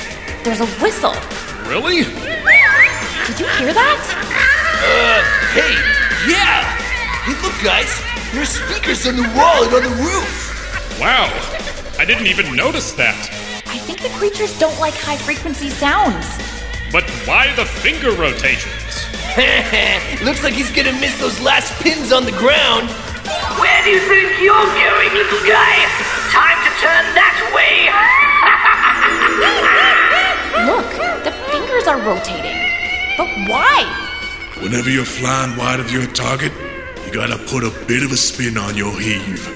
there's 0.43 0.61
a 0.61 0.65
whistle. 0.81 1.15
Really? 1.67 2.03
Did 3.27 3.39
you 3.39 3.47
hear 3.59 3.73
that? 3.73 3.99
Uh, 4.81 5.21
hey, 5.53 5.75
yeah! 6.31 6.63
Hey, 7.23 7.35
look, 7.43 7.53
guys, 7.63 8.01
there's 8.33 8.49
speakers 8.49 9.05
on 9.07 9.15
the 9.17 9.27
wall 9.35 9.63
and 9.63 9.73
on 9.73 9.83
the 9.83 9.95
roof. 10.03 10.97
Wow, 10.99 11.27
I 11.99 12.05
didn't 12.05 12.27
even 12.27 12.55
notice 12.55 12.91
that. 12.93 13.15
I 13.67 13.77
think 13.77 14.01
the 14.01 14.09
creatures 14.17 14.57
don't 14.57 14.77
like 14.79 14.93
high 14.95 15.17
frequency 15.17 15.69
sounds. 15.69 16.25
But 16.91 17.09
why 17.27 17.53
the 17.55 17.65
finger 17.65 18.11
rotations? 18.11 18.73
Looks 20.25 20.43
like 20.43 20.53
he's 20.53 20.71
gonna 20.71 20.91
miss 20.99 21.17
those 21.17 21.39
last 21.39 21.71
pins 21.81 22.11
on 22.11 22.25
the 22.25 22.33
ground. 22.35 22.89
Where 23.63 23.81
do 23.83 23.89
you 23.89 24.01
think 24.03 24.27
you're 24.43 24.51
going, 24.51 25.13
little 25.15 25.39
guy? 25.47 25.87
Time 26.35 26.59
to 26.59 26.71
turn 26.83 27.05
that 27.15 27.39
way. 27.55 27.87
Look, 30.67 30.83
the 31.23 31.31
fingers 31.47 31.87
are 31.87 31.95
rotating. 32.03 32.59
But 33.15 33.31
why? 33.47 33.87
Whenever 34.59 34.89
you're 34.89 35.05
flying 35.05 35.55
wide 35.55 35.79
of 35.79 35.89
your 35.93 36.07
target, 36.07 36.51
you 37.05 37.13
gotta 37.13 37.37
put 37.47 37.63
a 37.63 37.71
bit 37.87 38.03
of 38.03 38.11
a 38.11 38.17
spin 38.17 38.57
on 38.57 38.75
your 38.75 38.99
heave. 38.99 39.47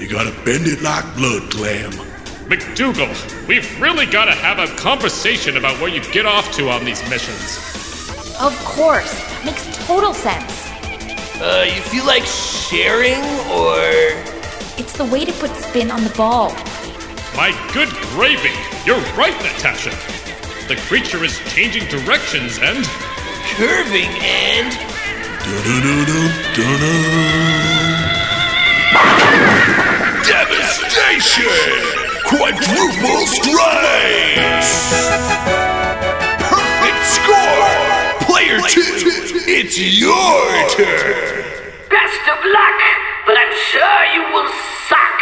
You 0.00 0.08
gotta 0.08 0.32
bend 0.42 0.66
it 0.66 0.80
like 0.80 1.04
blood 1.16 1.50
clam. 1.50 1.92
McDougal, 2.48 3.12
we've 3.46 3.78
really 3.78 4.06
got 4.06 4.24
to 4.24 4.32
have 4.32 4.58
a 4.58 4.66
conversation 4.76 5.58
about 5.58 5.78
where 5.80 5.88
you 5.88 6.00
get 6.12 6.26
off 6.26 6.50
to 6.56 6.70
on 6.70 6.84
these 6.84 7.00
missions. 7.08 7.71
Of 8.42 8.58
course, 8.64 9.14
that 9.30 9.44
makes 9.44 9.62
total 9.86 10.12
sense. 10.12 10.66
Uh, 11.40 11.64
you 11.64 11.80
feel 11.82 12.04
like 12.04 12.24
sharing, 12.24 13.22
or. 13.54 13.78
It's 14.82 14.98
the 14.98 15.04
way 15.04 15.24
to 15.24 15.32
put 15.34 15.54
spin 15.54 15.92
on 15.92 16.02
the 16.02 16.10
ball. 16.16 16.50
My 17.36 17.54
good 17.72 17.88
gravy, 18.10 18.50
you're 18.84 18.98
right, 19.14 19.38
Natasha. 19.46 19.90
The 20.66 20.74
creature 20.88 21.22
is 21.22 21.38
changing 21.54 21.86
directions 21.86 22.58
and. 22.58 22.84
curving 23.54 24.10
and. 24.26 24.74
Devastation! 30.26 31.78
Quadruple 32.26 33.22
strikes! 33.38 34.82
Perfect 38.48 38.70
score! 38.70 38.92
Player 38.92 39.28
two, 39.28 39.40
it's 39.46 39.78
your 39.78 40.68
turn! 40.70 41.44
Best 41.90 42.24
of 42.28 42.38
luck, 42.44 42.80
but 43.26 43.36
I'm 43.38 43.54
sure 43.70 44.04
you 44.14 44.22
will 44.34 44.50
suck. 44.88 45.20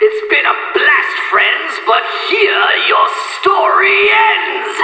It's 0.00 0.30
been 0.30 0.46
a 0.46 0.56
blast, 0.72 1.16
friends, 1.30 1.72
but 1.86 2.02
here 2.30 2.66
your 2.88 3.08
story 3.40 4.08
ends. 4.10 4.78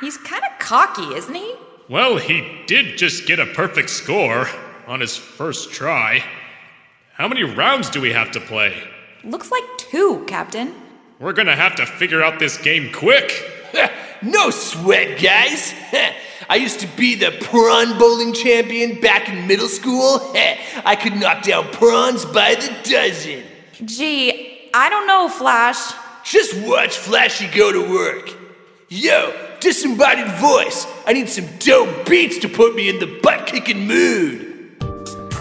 He's 0.00 0.16
kind 0.18 0.44
of 0.44 0.58
cocky, 0.58 1.14
isn't 1.14 1.34
he? 1.34 1.54
Well, 1.88 2.16
he 2.18 2.62
did 2.66 2.96
just 2.96 3.26
get 3.26 3.38
a 3.40 3.46
perfect 3.46 3.90
score 3.90 4.48
on 4.86 5.00
his 5.00 5.16
first 5.16 5.72
try. 5.72 6.24
How 7.14 7.28
many 7.28 7.42
rounds 7.42 7.90
do 7.90 8.00
we 8.00 8.12
have 8.12 8.30
to 8.32 8.40
play? 8.40 8.82
Looks 9.22 9.50
like 9.50 9.64
two, 9.78 10.24
Captain. 10.26 10.74
We're 11.20 11.32
gonna 11.32 11.56
have 11.56 11.76
to 11.76 11.86
figure 11.86 12.22
out 12.22 12.38
this 12.38 12.58
game 12.58 12.92
quick. 12.92 13.50
no 14.24 14.50
sweat, 14.50 15.20
guys! 15.20 15.74
I 16.48 16.56
used 16.56 16.80
to 16.80 16.86
be 16.88 17.14
the 17.14 17.30
prawn 17.40 17.98
bowling 17.98 18.32
champion 18.32 19.00
back 19.00 19.28
in 19.28 19.46
middle 19.46 19.68
school. 19.68 20.32
I 20.84 20.96
could 21.00 21.16
knock 21.16 21.42
down 21.42 21.68
prawns 21.70 22.24
by 22.24 22.54
the 22.54 22.74
dozen. 22.82 23.44
Gee, 23.84 24.70
I 24.74 24.88
don't 24.90 25.06
know, 25.06 25.28
Flash. 25.28 25.92
Just 26.24 26.56
watch 26.66 26.96
Flashy 26.96 27.48
go 27.54 27.72
to 27.72 27.92
work. 27.92 28.30
Yo, 28.88 29.34
disembodied 29.60 30.30
voice, 30.34 30.86
I 31.06 31.12
need 31.12 31.28
some 31.28 31.46
dope 31.58 32.06
beats 32.08 32.38
to 32.38 32.48
put 32.48 32.74
me 32.74 32.88
in 32.88 32.98
the 32.98 33.18
butt 33.22 33.46
kicking 33.46 33.86
mood. 33.86 34.40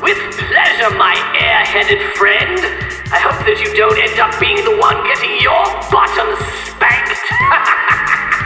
With 0.02 0.17
pleasure, 0.36 0.96
my 0.98 1.15
airheaded 1.36 2.13
friend. 2.15 2.60
I 3.13 3.19
hope 3.19 3.46
that 3.46 3.60
you 3.62 3.76
don't 3.78 3.98
end 3.98 4.19
up 4.19 4.38
being 4.39 4.58
the 4.65 4.76
one 4.82 5.04
getting 5.06 5.39
your 5.39 5.63
bottom 5.91 6.36
spanked. 6.65 8.39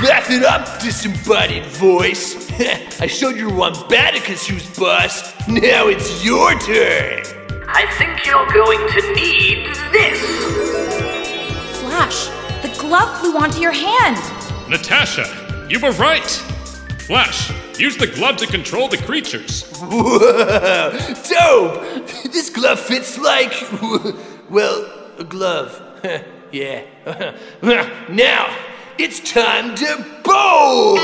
Laugh 0.00 0.30
it 0.30 0.42
up, 0.42 0.80
disembodied 0.80 1.64
voice. 1.66 2.50
I 3.00 3.06
showed 3.06 3.36
your 3.36 3.50
Wombaticus 3.50 4.46
who's 4.46 4.66
boss. 4.78 5.32
Now 5.46 5.88
it's 5.88 6.24
your 6.24 6.58
turn. 6.58 7.22
I 7.68 7.86
think 7.98 8.26
you're 8.26 8.46
going 8.48 8.80
to 8.88 9.14
need 9.14 9.66
this. 9.92 10.20
Flash, 11.78 12.26
the 12.62 12.74
glove 12.80 13.20
flew 13.20 13.36
onto 13.36 13.60
your 13.60 13.72
hand. 13.72 14.16
Natasha, 14.68 15.66
you 15.68 15.78
were 15.78 15.92
right. 15.92 16.28
Flash, 17.06 17.52
use 17.78 17.96
the 17.96 18.06
glove 18.06 18.38
to 18.38 18.46
control 18.46 18.88
the 18.88 18.96
creatures. 18.96 19.70
Whoa, 19.78 20.90
dope! 21.28 22.06
This 22.32 22.50
glove 22.50 22.80
fits 22.80 23.18
like, 23.18 23.52
well, 24.50 24.90
a 25.18 25.24
glove. 25.24 25.80
yeah. 26.52 26.82
now, 28.08 28.71
it's 28.98 29.20
time 29.20 29.74
to 29.74 30.04
bowl! 30.22 30.96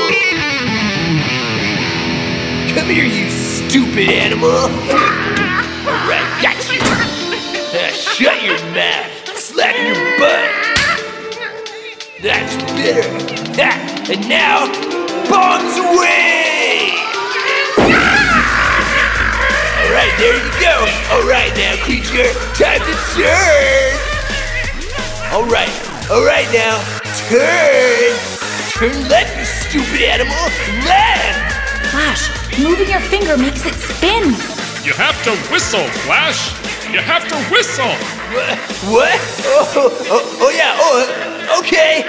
Come 2.73 2.87
here, 2.87 3.05
you 3.05 3.29
stupid 3.29 4.09
animal! 4.09 4.49
Alright, 5.87 6.27
got 6.41 6.57
you! 6.71 6.79
Uh, 6.81 7.89
shut 7.91 8.43
your 8.43 8.59
mouth! 8.73 9.11
Slap 9.35 9.75
your 9.75 10.19
butt! 10.19 10.49
That's 12.21 12.55
better! 12.73 13.07
And 14.11 14.27
now, 14.27 14.67
bombs 15.29 15.77
away! 15.77 16.93
Alright, 19.77 20.13
there 20.17 20.35
you 20.35 20.51
go! 20.59 20.87
Alright 21.11 21.55
now, 21.55 21.75
creature, 21.83 22.33
time 22.55 22.81
to 22.81 22.93
turn! 23.15 24.09
Alright, 25.31 26.09
alright 26.09 26.47
now, 26.51 26.98
turn! 27.29 28.13
Turn 28.69 29.09
left, 29.09 29.37
you 29.37 29.45
stupid 29.45 30.01
animal! 30.01 30.35
Left! 30.85 31.91
Flash, 31.91 32.29
moving 32.59 32.89
your 32.89 33.01
finger 33.01 33.37
makes 33.37 33.65
it 33.65 33.73
spin. 33.75 34.33
You 34.85 34.93
have 34.93 35.17
to 35.23 35.31
whistle, 35.51 35.85
Flash. 36.05 36.53
You 36.91 36.99
have 36.99 37.27
to 37.27 37.35
whistle. 37.53 37.93
What? 38.33 38.57
What? 38.89 39.19
Oh, 39.45 39.89
oh, 40.09 40.37
oh 40.41 40.49
yeah, 40.49 40.73
oh, 40.79 41.59
okay. 41.61 42.05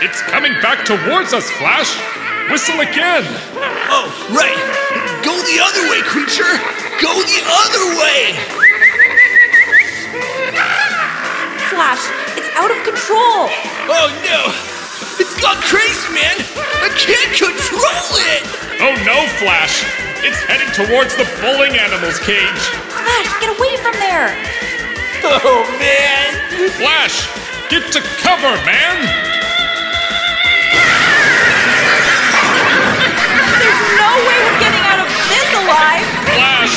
It's 0.00 0.22
coming 0.22 0.52
back 0.62 0.84
towards 0.86 1.34
us, 1.34 1.50
Flash. 1.58 1.90
Whistle 2.50 2.80
again. 2.80 3.24
Oh, 3.90 4.08
right. 4.30 4.56
Go 5.24 5.34
the 5.34 5.58
other 5.60 5.90
way, 5.90 6.00
creature. 6.02 6.54
Go 7.02 7.12
the 7.22 7.42
other 7.44 7.98
way. 8.00 8.57
backlash. 11.78 12.10
It's 12.36 12.50
out 12.56 12.70
of 12.70 12.82
control. 12.82 13.46
Oh 13.86 14.10
no! 14.26 14.50
It's 15.22 15.34
gone 15.40 15.58
crazy, 15.62 16.10
man! 16.12 16.36
I 16.82 16.90
can't 16.98 17.32
control 17.34 18.10
it! 18.34 18.42
Oh 18.82 18.94
no, 19.06 19.26
Flash! 19.38 19.86
It's 20.26 20.38
heading 20.42 20.70
towards 20.74 21.14
the 21.14 21.26
bowling 21.40 21.78
animal's 21.78 22.18
cage! 22.18 22.62
Flash, 22.90 23.30
get 23.38 23.50
away 23.54 23.76
from 23.78 23.94
there! 24.02 24.34
Oh 25.22 25.66
man! 25.78 26.30
Flash, 26.78 27.26
get 27.70 27.86
to 27.94 28.00
cover, 28.22 28.54
man! 28.66 28.96
There's 33.58 33.82
no 33.98 34.10
way 34.26 34.36
we're 34.42 34.60
getting 34.62 34.84
out 34.90 35.00
of 35.02 35.08
this 35.30 35.50
alive! 35.62 36.06
Flash, 36.26 36.74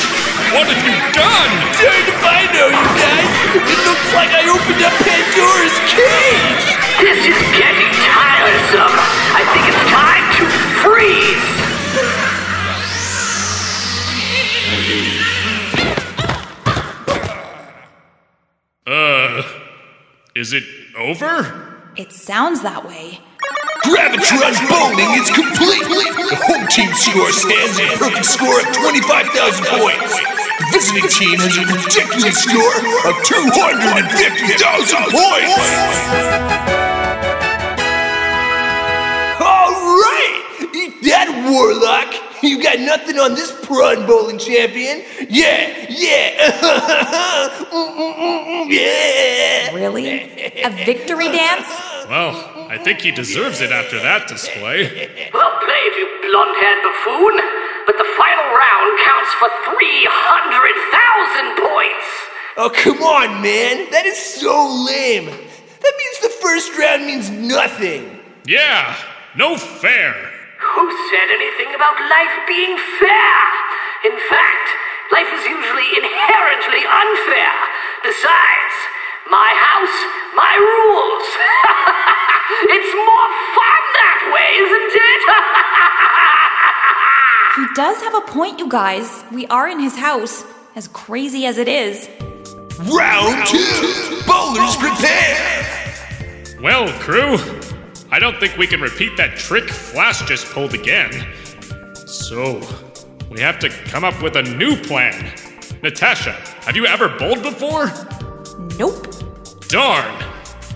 what 0.54 0.66
have 0.70 0.82
you 0.82 0.94
done? 1.14 1.50
Turned 1.78 2.08
if 2.10 2.22
I 2.22 2.46
know 2.54 2.70
you 2.70 3.01
it 3.54 3.60
looks 3.60 4.14
like 4.14 4.30
I 4.32 4.48
opened 4.48 4.80
up 4.80 4.96
Pandora's 5.04 5.76
cage. 5.84 6.72
This 7.04 7.20
is 7.20 7.36
getting 7.52 7.92
tiresome. 8.00 8.96
I 9.36 9.44
think 9.52 9.68
it's 9.68 9.84
time 9.92 10.24
to 10.40 10.44
freeze. 10.80 11.52
Uh, 18.86 19.42
is 20.34 20.54
it 20.54 20.64
over? 20.96 21.92
It 21.96 22.10
sounds 22.10 22.62
that 22.62 22.86
way. 22.86 23.20
Gravitron 23.84 24.56
bowling 24.70 25.12
is 25.20 25.28
complete. 25.28 25.84
The 25.84 26.40
home 26.48 26.66
team 26.68 26.94
score 26.94 27.30
stands 27.32 27.78
at 27.78 27.94
a 27.94 27.98
perfect 27.98 28.24
score 28.24 28.60
of 28.60 28.72
25,000 28.72 29.66
points. 29.66 30.31
Visiting 30.70 31.08
team 31.08 31.38
has 31.40 31.56
a 31.58 31.64
ridiculous 31.66 32.38
score 32.38 32.76
of 33.10 33.18
250,000 33.24 35.10
points. 35.10 35.58
That, 41.02 41.28
Warlock. 41.50 42.14
You 42.44 42.62
got 42.62 42.78
nothing 42.78 43.18
on 43.18 43.34
this 43.34 43.52
prawn 43.66 44.06
bowling 44.06 44.38
champion. 44.38 45.02
Yeah, 45.28 45.86
yeah, 45.90 46.30
yeah. 48.68 49.74
Really? 49.74 50.62
A 50.62 50.70
victory 50.84 51.28
dance? 51.28 51.66
Well, 52.08 52.51
I 52.72 52.78
think 52.78 53.04
he 53.04 53.12
deserves 53.12 53.60
it 53.60 53.68
after 53.68 54.00
that 54.00 54.24
display. 54.32 54.88
Well 55.28 55.54
played, 55.60 55.92
you 55.92 56.08
blonde-haired 56.24 56.80
buffoon. 56.80 57.36
But 57.84 58.00
the 58.00 58.08
final 58.16 58.48
round 58.48 58.92
counts 58.96 59.32
for 59.36 59.52
300,000 59.76 61.68
points. 61.68 62.08
Oh, 62.56 62.72
come 62.72 63.04
on, 63.04 63.44
man. 63.44 63.92
That 63.92 64.08
is 64.08 64.16
so 64.16 64.56
lame. 64.88 65.28
That 65.28 65.94
means 66.00 66.16
the 66.24 66.32
first 66.40 66.72
round 66.80 67.04
means 67.04 67.28
nothing. 67.28 68.08
Yeah, 68.48 68.96
no 69.36 69.60
fair. 69.60 70.16
Who 70.72 70.88
said 71.12 71.28
anything 71.28 71.76
about 71.76 72.00
life 72.08 72.36
being 72.48 72.80
fair? 72.96 73.36
In 74.08 74.16
fact, 74.32 74.66
life 75.12 75.28
is 75.28 75.44
usually 75.44 75.92
inherently 75.92 76.88
unfair. 76.88 77.52
Besides, 78.00 78.74
my 79.30 79.50
house, 79.54 79.96
my 80.34 80.54
rules. 80.58 81.26
it's 82.74 82.92
more 82.94 83.28
fun 83.54 83.82
that 83.98 84.18
way, 84.34 84.48
isn't 84.64 84.94
it? 84.96 85.22
He 87.54 87.66
does 87.74 88.00
have 88.02 88.14
a 88.14 88.22
point, 88.22 88.58
you 88.58 88.66
guys. 88.66 89.24
We 89.30 89.46
are 89.48 89.68
in 89.68 89.78
his 89.78 89.94
house, 89.94 90.42
as 90.74 90.88
crazy 90.88 91.44
as 91.44 91.58
it 91.58 91.68
is. 91.68 92.08
Round 92.78 93.46
two. 93.46 94.22
Bowlers 94.26 94.74
prepare. 94.76 95.62
Well, 96.62 96.88
crew, 97.00 97.36
I 98.10 98.18
don't 98.18 98.40
think 98.40 98.56
we 98.56 98.66
can 98.66 98.80
repeat 98.80 99.18
that 99.18 99.36
trick 99.36 99.68
Flash 99.68 100.26
just 100.26 100.46
pulled 100.46 100.72
again. 100.72 101.26
So, 102.06 102.62
we 103.30 103.40
have 103.40 103.58
to 103.58 103.68
come 103.68 104.02
up 104.02 104.22
with 104.22 104.36
a 104.36 104.42
new 104.42 104.74
plan. 104.76 105.32
Natasha, 105.82 106.32
have 106.62 106.74
you 106.74 106.86
ever 106.86 107.10
bowled 107.10 107.42
before? 107.42 107.92
Nope. 108.78 109.06
Darn! 109.68 110.24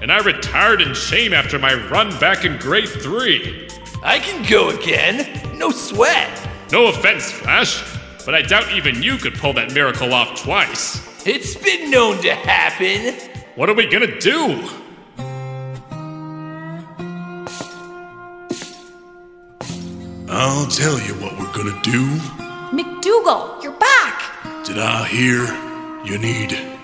And 0.03 0.13
I 0.13 0.21
retired 0.21 0.81
in 0.81 0.95
shame 0.95 1.33
after 1.33 1.59
my 1.59 1.75
run 1.89 2.11
back 2.19 2.45
in 2.45 2.59
grade 2.59 2.89
three. 2.89 3.69
I 4.03 4.19
can 4.19 4.49
go 4.49 4.71
again. 4.71 5.59
No 5.59 5.71
sweat. 5.71 6.49
No 6.71 6.89
offense, 6.89 7.31
Flash, 7.31 7.83
but 8.25 8.35
I 8.35 8.43
doubt 8.43 8.73
even 8.73 9.03
you 9.03 9.17
could 9.17 9.35
pull 9.35 9.53
that 9.55 9.73
miracle 9.73 10.13
off 10.13 10.43
twice. 10.43 11.27
It's 11.27 11.57
been 11.57 11.91
known 11.91 12.21
to 12.23 12.35
happen. 12.35 13.15
What 13.55 13.71
are 13.71 13.75
we 13.75 13.87
gonna 13.87 14.19
do? 14.21 14.69
I'll 20.29 20.67
tell 20.67 21.01
you 21.01 21.15
what 21.15 21.39
we're 21.39 21.53
gonna 21.53 21.81
do. 21.83 22.05
McDougal, 22.77 23.63
you're 23.63 23.73
back! 23.73 24.65
Did 24.65 24.79
I 24.79 25.07
hear 25.07 25.45
you 26.05 26.19
need 26.19 26.76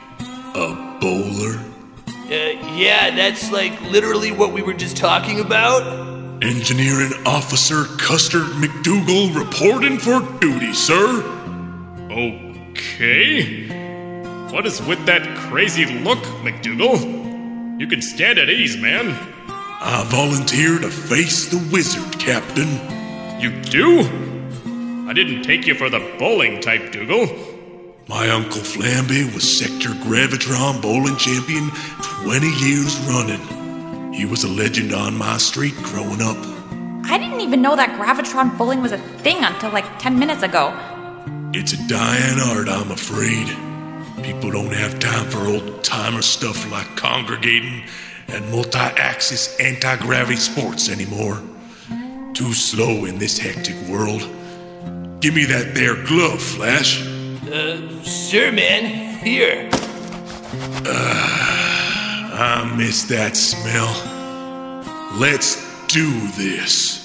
a 0.55 0.99
bowler? 1.01 1.59
Uh, 2.07 2.75
yeah, 2.75 3.15
that's 3.15 3.51
like 3.53 3.81
literally 3.83 4.33
what 4.33 4.53
we 4.53 4.63
were 4.63 4.75
just 4.75 4.97
talking 4.97 5.41
about. 5.41 5.83
Engineering 6.43 7.13
Officer 7.25 7.85
Custer 7.99 8.41
McDougal 8.41 9.35
reporting 9.37 9.99
for 9.99 10.21
duty, 10.41 10.73
sir. 10.73 11.23
Okay. 12.11 13.69
What 14.53 14.67
is 14.67 14.83
with 14.83 15.05
that 15.07 15.23
crazy 15.49 15.87
look, 16.01 16.19
McDougal? 16.43 17.81
You 17.81 17.87
can 17.87 18.03
stand 18.03 18.39
at 18.39 18.51
ease, 18.51 18.77
man. 18.77 19.17
I 19.49 20.05
volunteer 20.09 20.79
to 20.79 20.91
face 20.91 21.49
the 21.49 21.59
wizard, 21.73 22.19
Captain. 22.19 22.69
You 23.41 23.51
do? 23.63 24.01
I 25.09 25.13
didn't 25.13 25.43
take 25.43 25.67
you 25.67 25.75
for 25.75 25.91
the 25.91 26.15
bowling 26.19 26.61
type, 26.61 26.93
Dougal. 26.93 27.27
My 28.09 28.29
Uncle 28.31 28.61
Flamby 28.61 29.33
was 29.33 29.59
Sector 29.59 29.91
Gravitron 30.05 30.83
bowling 30.83 31.17
champion 31.17 31.71
20 32.25 32.49
years 32.65 32.99
running. 33.07 34.13
He 34.13 34.25
was 34.27 34.43
a 34.43 34.49
legend 34.49 34.93
on 34.93 35.17
my 35.17 35.39
street 35.39 35.75
growing 35.77 36.21
up. 36.21 36.37
I 37.05 37.17
didn't 37.17 37.41
even 37.41 37.63
know 37.63 37.77
that 37.77 37.91
Gravitron 37.91 38.59
bowling 38.59 38.83
was 38.83 38.91
a 38.91 38.99
thing 38.99 39.45
until 39.45 39.71
like 39.71 40.01
10 40.01 40.19
minutes 40.19 40.43
ago. 40.43 40.75
It's 41.55 41.75
a 41.75 41.89
dying 41.89 42.41
art, 42.41 42.69
I'm 42.69 42.91
afraid. 42.91 43.47
People 44.25 44.51
don't 44.51 44.75
have 44.75 44.99
time 44.99 45.31
for 45.31 45.47
old 45.47 45.85
timer 45.85 46.23
stuff 46.23 46.71
like 46.73 46.97
congregating 46.97 47.85
and 48.27 48.51
multi 48.51 48.79
axis 48.79 49.57
anti 49.61 49.97
gravity 49.99 50.37
sports 50.37 50.89
anymore. 50.91 51.41
Too 52.35 52.53
slow 52.53 53.05
in 53.05 53.19
this 53.19 53.39
hectic 53.39 53.77
world. 53.89 54.23
Give 55.21 55.35
me 55.35 55.45
that 55.45 55.75
there 55.75 56.03
glove, 56.05 56.43
Flash. 56.43 57.12
Uh, 57.53 57.77
sure, 58.03 58.51
man. 58.51 59.19
Here. 59.23 59.69
I 62.35 62.65
miss 62.79 63.03
that 63.05 63.37
smell. 63.37 63.93
Let's 65.21 65.57
do 65.89 66.11
this. 66.29 66.99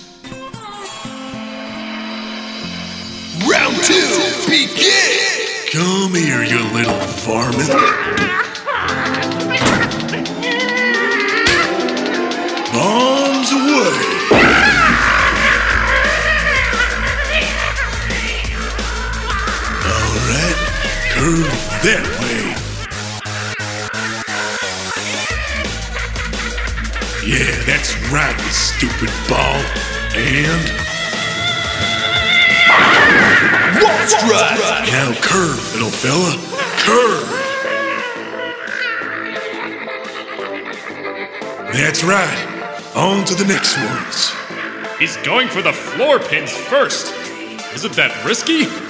Round 3.45 3.75
two, 3.83 4.07
begin. 4.47 5.19
Come 5.73 6.15
here, 6.15 6.45
you 6.45 6.63
little 6.71 6.95
varmint. 7.27 7.67
Bombs 12.71 13.51
away. 13.51 14.16
Curve 21.17 21.49
that 21.81 22.05
way. 22.21 22.53
Yeah, 27.25 27.51
that's 27.65 27.97
right, 28.13 28.37
you 28.37 28.51
stupid 28.51 29.09
ball. 29.27 29.57
And 30.13 30.61
Wall 33.81 34.07
strike. 34.07 34.61
now 34.93 35.13
curve, 35.21 35.73
little 35.73 35.89
fella. 35.89 36.37
Curve. 36.85 37.33
That's 41.73 42.03
right. 42.03 42.93
On 42.95 43.25
to 43.25 43.35
the 43.35 43.45
next 43.45 43.75
ones. 43.77 44.31
He's 44.99 45.17
going 45.17 45.47
for 45.47 45.61
the 45.61 45.73
floor 45.73 46.19
pins 46.19 46.51
first. 46.51 47.13
Isn't 47.73 47.93
that 47.93 48.23
risky? 48.23 48.86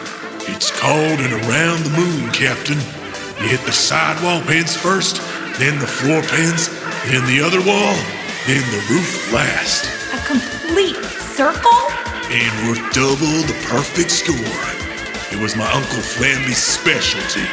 It's 0.50 0.72
called 0.72 1.20
an 1.20 1.34
around 1.44 1.84
the 1.84 1.92
moon, 1.92 2.32
Captain. 2.32 2.80
You 3.44 3.50
hit 3.52 3.60
the 3.66 3.74
sidewall 3.74 4.42
pins 4.42 4.76
first, 4.76 5.18
then 5.60 5.78
the 5.80 5.86
floor 5.86 6.22
pins, 6.24 6.70
then 7.12 7.26
the 7.28 7.44
other 7.44 7.60
wall, 7.60 7.96
then 8.48 8.64
the 8.72 8.82
roof 8.90 9.34
last. 9.34 9.84
A 10.16 10.20
complete 10.26 11.04
circle? 11.36 11.92
And 12.32 12.52
we're 12.64 12.80
double 12.96 13.44
the 13.44 13.60
perfect 13.68 14.10
score. 14.10 14.58
It 15.36 15.42
was 15.42 15.56
my 15.56 15.70
Uncle 15.72 16.00
Flamby's 16.00 16.64
specialty. 16.64 17.46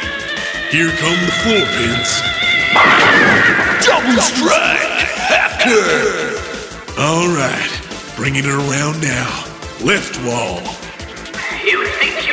Here 0.71 0.89
come 0.95 1.19
the 1.19 1.35
floor 1.43 1.67
pins. 1.75 2.09
Double 3.85 4.21
strike. 4.23 5.03
Half 5.27 5.61
curve. 5.61 6.95
All 6.97 7.27
right, 7.27 7.71
bringing 8.15 8.45
it 8.45 8.55
around 8.55 9.01
now. 9.01 9.45
Left 9.83 10.15
wall. 10.25 10.63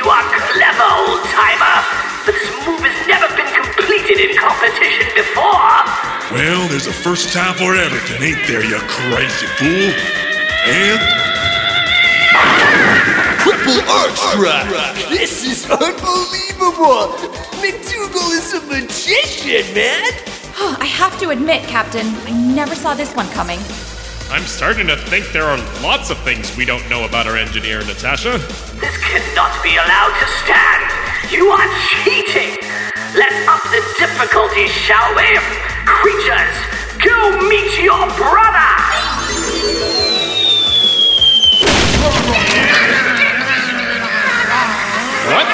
You 0.03 0.11
are 0.11 0.27
clever, 0.51 0.83
old 0.99 1.23
timer, 1.31 1.79
but 2.27 2.35
this 2.35 2.51
move 2.67 2.83
has 2.83 3.07
never 3.07 3.31
been 3.39 3.47
completed 3.55 4.19
in 4.19 4.35
competition 4.35 5.07
before. 5.15 5.79
Well, 6.35 6.67
there's 6.67 6.91
a 6.91 6.93
first 6.93 7.31
time 7.31 7.55
for 7.55 7.79
everything, 7.79 8.19
ain't 8.19 8.43
there, 8.51 8.67
you 8.67 8.83
crazy 8.91 9.47
fool? 9.63 9.95
And 10.67 10.99
Triple 13.47 13.79
triple 13.79 13.95
arch 13.95 14.19
drop. 14.35 14.67
This 15.07 15.47
is 15.47 15.71
unbelievable. 15.71 17.15
McDougal 17.63 18.35
is 18.35 18.55
a 18.59 18.63
magician, 18.67 19.73
man. 19.73 20.11
I 20.83 20.87
have 20.91 21.15
to 21.21 21.31
admit, 21.31 21.63
Captain, 21.71 22.07
I 22.27 22.33
never 22.33 22.75
saw 22.75 22.95
this 22.95 23.15
one 23.15 23.29
coming. 23.31 23.61
I'm 24.31 24.45
starting 24.45 24.87
to 24.87 24.97
think 24.97 25.33
there 25.33 25.45
are 25.45 25.59
lots 25.83 26.11
of 26.11 26.19
things 26.19 26.57
we 26.57 26.65
don't 26.65 26.89
know 26.89 27.05
about 27.05 27.27
our 27.27 27.37
engineer, 27.37 27.81
Natasha. 27.81 28.39
This 28.81 28.97
cannot 28.99 29.63
be 29.63 29.77
allowed 29.77 30.15
to 30.21 30.27
stand. 30.45 31.33
You 31.33 31.49
are 31.49 31.69
cheating. 32.03 32.57
Let's 33.15 33.49
up 33.49 33.63
the 33.71 33.83
difficulty, 33.99 34.67
shall 34.69 35.15
we? 35.17 35.37
Creatures, 35.85 36.57
go 37.05 37.49
meet 37.49 37.83
your 37.83 38.07
brother! 38.17 38.73
What? 45.29 45.53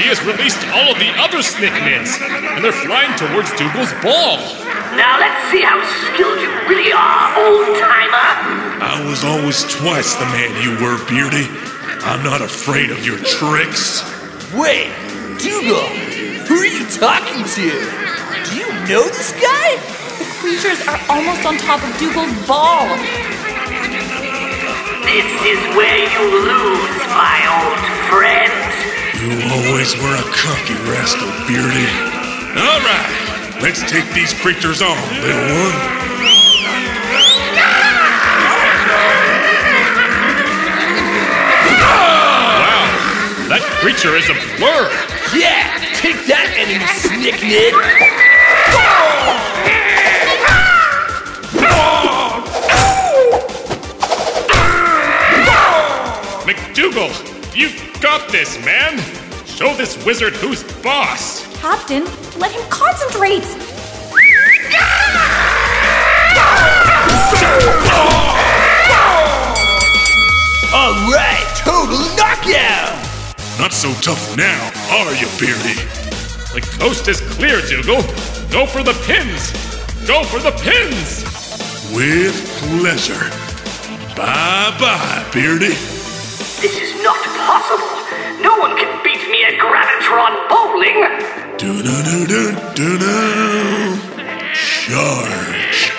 He 0.00 0.08
has 0.08 0.24
released 0.24 0.64
all 0.72 0.92
of 0.92 0.98
the 0.98 1.12
other 1.20 1.38
Snicknids, 1.38 2.20
and 2.20 2.64
they're 2.64 2.72
flying 2.72 3.12
towards 3.18 3.50
Dougal's 3.52 3.92
ball. 4.02 4.69
Now 4.98 5.18
let's 5.18 5.50
see 5.50 5.62
how 5.62 5.78
skilled 6.10 6.40
you 6.40 6.50
really 6.66 6.92
are, 6.92 7.22
old 7.38 7.78
timer. 7.78 8.26
I 8.82 9.04
was 9.06 9.22
always 9.22 9.62
twice 9.62 10.14
the 10.18 10.26
man 10.34 10.50
you 10.62 10.74
were, 10.82 10.98
Beardy. 11.06 11.46
I'm 12.02 12.24
not 12.24 12.42
afraid 12.42 12.90
of 12.90 13.06
your 13.06 13.18
tricks. 13.18 14.02
Wait, 14.52 14.90
Dougal, 15.38 15.86
who 16.50 16.58
are 16.58 16.66
you 16.66 16.82
talking 16.90 17.44
to? 17.44 17.66
Do 18.50 18.50
you 18.58 18.66
know 18.90 19.06
this 19.06 19.30
guy? 19.38 19.78
The 20.18 20.26
creatures 20.42 20.82
are 20.88 20.98
almost 21.06 21.46
on 21.46 21.54
top 21.62 21.78
of 21.86 21.92
Dougal's 22.02 22.34
ball. 22.50 22.90
This 25.06 25.30
is 25.46 25.60
where 25.78 26.02
you 26.02 26.22
lose, 26.34 26.98
my 27.14 27.38
old 27.46 27.78
friend. 28.10 28.52
You 29.22 29.38
always 29.54 29.94
were 30.02 30.16
a 30.18 30.26
cocky 30.34 30.74
rascal, 30.90 31.30
Beardy. 31.46 31.86
All 32.58 32.80
right, 32.82 33.29
let's 33.62 33.82
take 33.90 34.08
these 34.14 34.32
creatures 34.34 34.80
on, 34.82 34.96
little 35.22 35.42
one. 35.42 36.00
Wow, 41.80 42.86
that 43.48 43.62
creature 43.80 44.16
is 44.16 44.28
a 44.28 44.34
blur. 44.56 44.88
Yeah, 45.36 45.76
take 45.94 46.26
that, 46.26 46.48
enemy 46.56 46.86
Snicknid. 47.00 47.74
McDougal, 56.46 57.10
you've 57.54 58.00
got 58.00 58.30
this, 58.32 58.58
man. 58.64 58.98
Show 59.46 59.74
this 59.76 60.02
wizard 60.04 60.34
who's 60.34 60.62
boss. 60.82 61.49
Captain, 61.60 62.04
let 62.38 62.50
him 62.52 62.62
concentrate. 62.70 63.44
All 70.72 70.94
right, 71.12 71.44
total 71.58 71.98
knockout. 72.16 72.96
Not 73.58 73.74
so 73.74 73.92
tough 74.00 74.34
now, 74.38 74.70
are 74.90 75.12
you, 75.12 75.28
Beardy? 75.38 75.74
The 76.54 76.66
coast 76.80 77.08
is 77.08 77.20
clear, 77.20 77.60
Dougal. 77.60 78.00
Go 78.50 78.64
for 78.64 78.82
the 78.82 78.94
pins. 79.04 79.52
Go 80.08 80.24
for 80.24 80.38
the 80.38 80.52
pins. 80.52 81.24
With 81.94 82.40
pleasure. 82.80 83.28
Bye 84.16 84.74
bye, 84.80 85.30
Beardy. 85.30 85.99
This 86.60 86.76
is 86.76 87.02
not 87.02 87.16
possible. 87.48 87.88
No 88.42 88.58
one 88.58 88.76
can 88.76 89.02
beat 89.02 89.26
me 89.30 89.44
at 89.44 89.54
Gravitron 89.56 90.46
bowling. 90.50 91.00
Do 91.56 91.82
do 91.82 92.02
do 92.04 92.26
do 92.26 92.52
do 92.74 92.98
do. 92.98 93.96
Charge. 94.52 95.92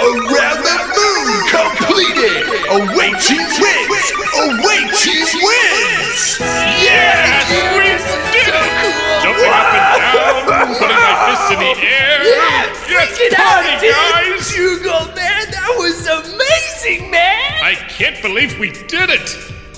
Around 0.00 0.60
the 0.62 0.76
moon 0.94 1.34
completed. 1.50 2.46
Away 2.70 3.10
team 3.18 3.42
wins. 3.58 4.06
Away 4.38 4.80
team 5.02 5.26
wins. 5.42 6.38
Yeah, 6.38 7.40
so 8.46 8.52
cool. 8.82 8.89
Jumping 9.22 9.52
up 9.52 9.74
and 9.74 9.86
down, 10.00 10.78
putting 10.78 10.96
my 10.96 11.14
fists 11.28 11.50
in 11.52 11.58
the 11.58 11.74
air. 11.84 12.18
Yeah, 12.24 12.66
Yes, 12.88 13.18
freaking 13.18 13.38
out, 13.38 13.62
party, 13.64 13.74
dude. 13.80 13.94
guys. 13.94 14.52
Dougal, 14.54 15.06
man, 15.14 15.50
that 15.50 15.74
was 15.78 16.06
amazing, 16.06 17.10
man. 17.10 17.52
I 17.62 17.74
can't 17.88 18.20
believe 18.22 18.58
we 18.58 18.70
did 18.88 19.10
it. 19.10 19.36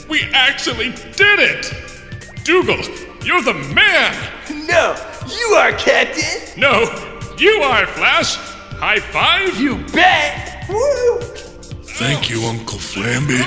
We 0.09 0.23
actually 0.33 0.91
did 1.17 1.39
it. 1.41 1.73
Dougal, 2.45 2.79
you're 3.25 3.43
the 3.43 3.55
man. 3.75 4.15
No, 4.67 4.97
you 5.29 5.55
are 5.57 5.73
Captain. 5.73 6.41
No, 6.61 6.83
you 7.39 7.63
are, 7.63 7.87
Flash. 7.87 8.37
High 8.79 8.99
five. 9.01 9.61
You 9.61 9.77
bet. 9.93 10.65
Woo. 10.69 11.21
Thank 12.01 12.29
you, 12.31 12.43
Uncle 12.45 12.79
Flamby. 12.79 13.41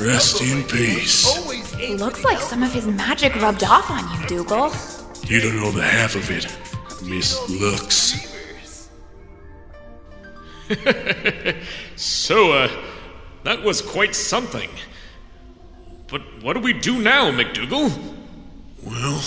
Rest 0.00 0.40
in 0.42 0.62
peace. 0.64 1.26
Always 1.36 1.74
aim 1.74 1.98
for 1.98 2.04
Looks 2.04 2.24
like 2.24 2.40
some 2.40 2.62
of 2.62 2.72
his 2.72 2.86
magic 2.86 3.34
rubbed 3.36 3.64
off 3.64 3.90
on 3.90 4.20
you, 4.20 4.26
Dougal. 4.26 4.72
You 5.26 5.40
don't 5.40 5.56
know 5.56 5.70
the 5.70 5.82
half 5.82 6.14
of 6.14 6.30
it, 6.30 6.46
Miss 7.08 7.38
Lux. 7.48 8.32
So, 11.96 12.52
uh, 12.52 12.70
that 13.44 13.62
was 13.62 13.80
quite 13.80 14.14
something. 14.14 14.70
But 16.08 16.22
what 16.42 16.54
do 16.54 16.60
we 16.60 16.72
do 16.72 16.98
now, 17.00 17.30
McDougal? 17.30 17.90
Well, 18.82 19.22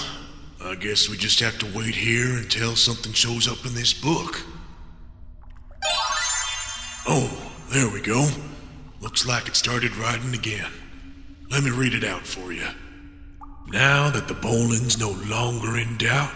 I 0.63 0.75
guess 0.75 1.09
we 1.09 1.17
just 1.17 1.39
have 1.39 1.57
to 1.59 1.77
wait 1.77 1.95
here 1.95 2.37
until 2.37 2.75
something 2.75 3.13
shows 3.13 3.47
up 3.47 3.65
in 3.65 3.73
this 3.73 3.93
book. 3.93 4.41
Oh, 7.07 7.51
there 7.69 7.89
we 7.89 8.01
go. 8.01 8.27
Looks 8.99 9.27
like 9.27 9.47
it 9.47 9.55
started 9.55 9.95
writing 9.95 10.33
again. 10.33 10.71
Let 11.51 11.63
me 11.63 11.69
read 11.69 11.93
it 11.93 12.03
out 12.03 12.25
for 12.25 12.51
you. 12.51 12.67
Now 13.67 14.09
that 14.09 14.27
the 14.27 14.33
bowling's 14.33 14.99
no 14.99 15.11
longer 15.27 15.77
in 15.77 15.97
doubt, 15.97 16.31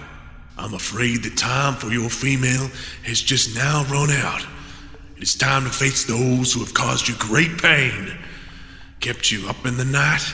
I'm 0.57 0.74
afraid 0.74 1.24
the 1.24 1.32
time 1.32 1.76
for 1.76 1.88
your 1.88 2.09
female 2.09 2.70
has 3.03 3.22
just 3.22 3.55
now 3.55 3.84
run 3.86 4.12
out. 4.12 4.45
It 5.18 5.24
is 5.24 5.36
time 5.36 5.64
to 5.64 5.70
face 5.70 6.05
those 6.05 6.53
who 6.53 6.59
have 6.59 6.74
caused 6.74 7.07
you 7.07 7.16
great 7.18 7.62
pain, 7.62 8.18
kept 8.99 9.32
you 9.32 9.47
up 9.47 9.66
in 9.66 9.78
the 9.78 9.86
night, 9.86 10.34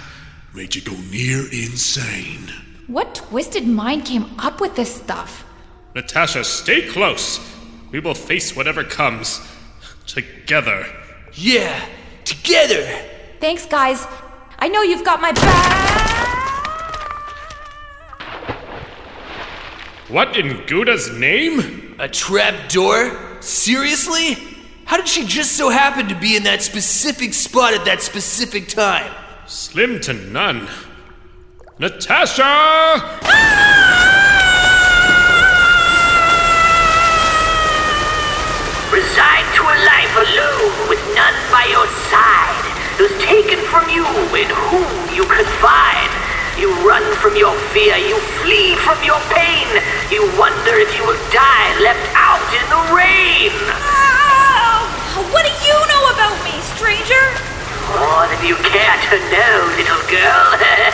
made 0.54 0.76
you 0.76 0.82
go 0.82 0.96
near 1.12 1.42
insane. 1.52 2.52
What 2.88 3.16
twisted 3.16 3.68
mind 3.68 4.06
came 4.06 4.26
up 4.40 4.60
with 4.60 4.76
this 4.76 4.94
stuff? 4.94 5.46
Natasha, 5.96 6.44
stay 6.44 6.88
close. 6.88 7.40
We 7.92 8.00
will 8.00 8.14
face 8.14 8.56
whatever 8.56 8.84
comes. 8.84 9.40
Together. 10.06 10.86
Yeah, 11.34 11.86
together. 12.28 12.84
Thanks, 13.40 13.66
guys. 13.66 14.06
I 14.60 14.68
know 14.68 14.82
you've 14.82 15.06
got 15.06 15.22
my 15.22 15.32
back. 15.32 16.08
What 20.10 20.38
in 20.38 20.66
Gouda's 20.66 21.12
name? 21.18 21.96
A 22.00 22.08
trap 22.08 22.70
door? 22.70 23.42
Seriously? 23.42 24.38
How 24.86 24.98
did 24.98 25.08
she 25.08 25.26
just 25.26 25.58
so 25.58 25.70
happen 25.70 26.08
to 26.08 26.16
be 26.16 26.36
in 26.36 26.44
that 26.44 26.62
specific 26.62 27.34
spot 27.34 27.74
at 27.74 27.86
that 27.86 28.02
specific 28.02 28.68
time? 28.68 29.14
Slim 29.46 30.00
to 30.02 30.14
none. 30.14 30.68
Natasha! 31.78 32.44
Resigned 38.92 39.52
to 39.56 39.62
a 39.62 39.76
life 39.86 40.16
alone 40.16 40.90
with 40.90 40.97
none 40.97 40.97
by 41.58 41.66
your 41.74 41.90
side, 42.14 42.66
who's 43.02 43.18
taken 43.26 43.58
from 43.74 43.90
you 43.90 44.06
in 44.38 44.46
whom 44.70 44.94
you 45.10 45.26
confide. 45.26 46.12
You 46.54 46.70
run 46.86 47.02
from 47.18 47.34
your 47.36 47.58
fear, 47.74 47.98
you 47.98 48.14
flee 48.46 48.78
from 48.86 49.02
your 49.02 49.18
pain. 49.34 49.66
You 50.14 50.22
wonder 50.38 50.78
if 50.78 50.94
you 50.94 51.02
will 51.02 51.18
die 51.34 51.70
left 51.82 52.06
out 52.14 52.46
in 52.54 52.62
the 52.70 52.82
rain. 52.94 53.50
What 55.34 55.50
do 55.50 55.54
you 55.66 55.78
know 55.90 56.04
about 56.14 56.38
me, 56.46 56.54
stranger? 56.78 57.26
More 57.98 58.30
than 58.30 58.42
you 58.46 58.54
care 58.62 58.98
to 59.10 59.18
know, 59.34 59.58
little 59.82 60.04
girl. 60.14 60.48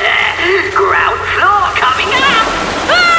Ground 0.79 1.19
floor 1.35 1.63
coming 1.75 2.07
up. 2.07 2.47
Ah! 2.87 3.12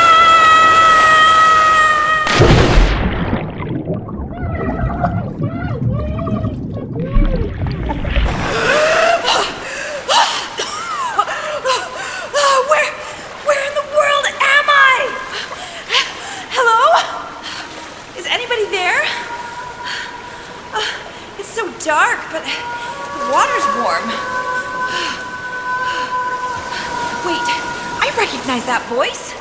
Voice. 28.88 29.34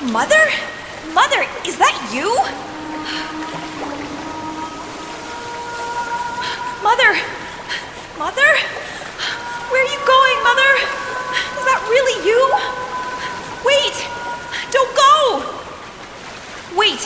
Mother? 0.00 0.44
Mother, 1.12 1.42
is 1.66 1.76
that 1.76 1.94
you? 2.12 2.28
Mother! 6.82 7.12
Mother? 8.18 8.50
Where 9.68 9.82
are 9.84 9.92
you 9.92 10.00
going, 10.06 10.38
Mother? 10.42 10.70
Is 11.58 11.64
that 11.68 11.80
really 11.90 12.16
you? 12.24 12.40
Wait! 13.64 13.96
Don't 14.70 14.94
go! 14.96 15.44
Wait! 16.78 17.02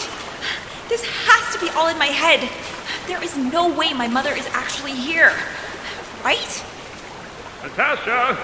This 0.89 1.05
has 1.27 1.55
to 1.55 1.61
be 1.61 1.71
all 1.71 1.89
in 1.89 1.99
my 1.99 2.07
head. 2.07 2.49
There 3.07 3.23
is 3.23 3.37
no 3.37 3.73
way 3.73 3.93
my 3.93 4.07
mother 4.07 4.33
is 4.33 4.47
actually 4.53 4.93
here. 4.93 5.33
Right? 6.23 6.65
Natasha, 7.63 8.39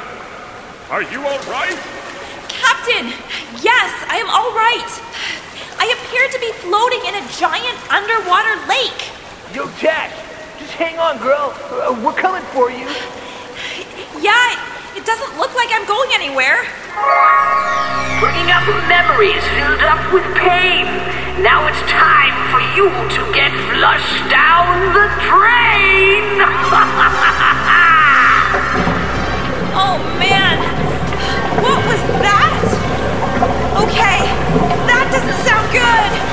are 0.91 1.03
you 1.03 1.21
all 1.21 1.39
right? 1.51 1.98
Captain! 2.89 3.13
Yes, 3.61 3.93
I 4.09 4.17
am 4.17 4.29
all 4.33 4.49
right. 4.57 4.89
I 5.77 5.93
appear 5.93 6.25
to 6.25 6.39
be 6.41 6.53
floating 6.65 7.05
in 7.05 7.21
a 7.21 7.25
giant 7.37 7.77
underwater 7.93 8.57
lake. 8.65 9.13
Yo, 9.53 9.69
Jack, 9.77 10.09
just 10.59 10.73
hang 10.73 10.97
on, 10.97 11.19
girl. 11.21 11.53
Uh, 11.69 11.93
we're 12.01 12.17
coming 12.17 12.41
for 12.57 12.71
you. 12.71 12.89
Yeah, 14.25 14.57
it 14.97 15.05
doesn't 15.05 15.37
look 15.37 15.53
like 15.53 15.69
I'm 15.69 15.85
going 15.85 16.17
anywhere. 16.17 16.65
Bringing 18.25 18.49
up 18.57 18.65
memories 18.89 19.45
filled 19.53 19.85
up 19.85 20.01
with 20.09 20.25
pain. 20.41 20.89
Now 21.45 21.69
it's 21.69 21.85
time 21.93 22.33
for 22.49 22.65
you 22.73 22.89
to 22.89 23.21
get 23.37 23.53
flushed 23.69 24.33
down 24.33 24.97
the 24.97 25.07
drain. 25.29 26.25
Oh 29.81 29.97
man! 30.19 30.59
What 31.63 31.79
was 31.87 32.01
that? 32.09 32.18
Okay, 33.79 34.19
that 34.89 35.09
doesn't 35.13 35.39
sound 35.47 35.73
good. 35.73 36.29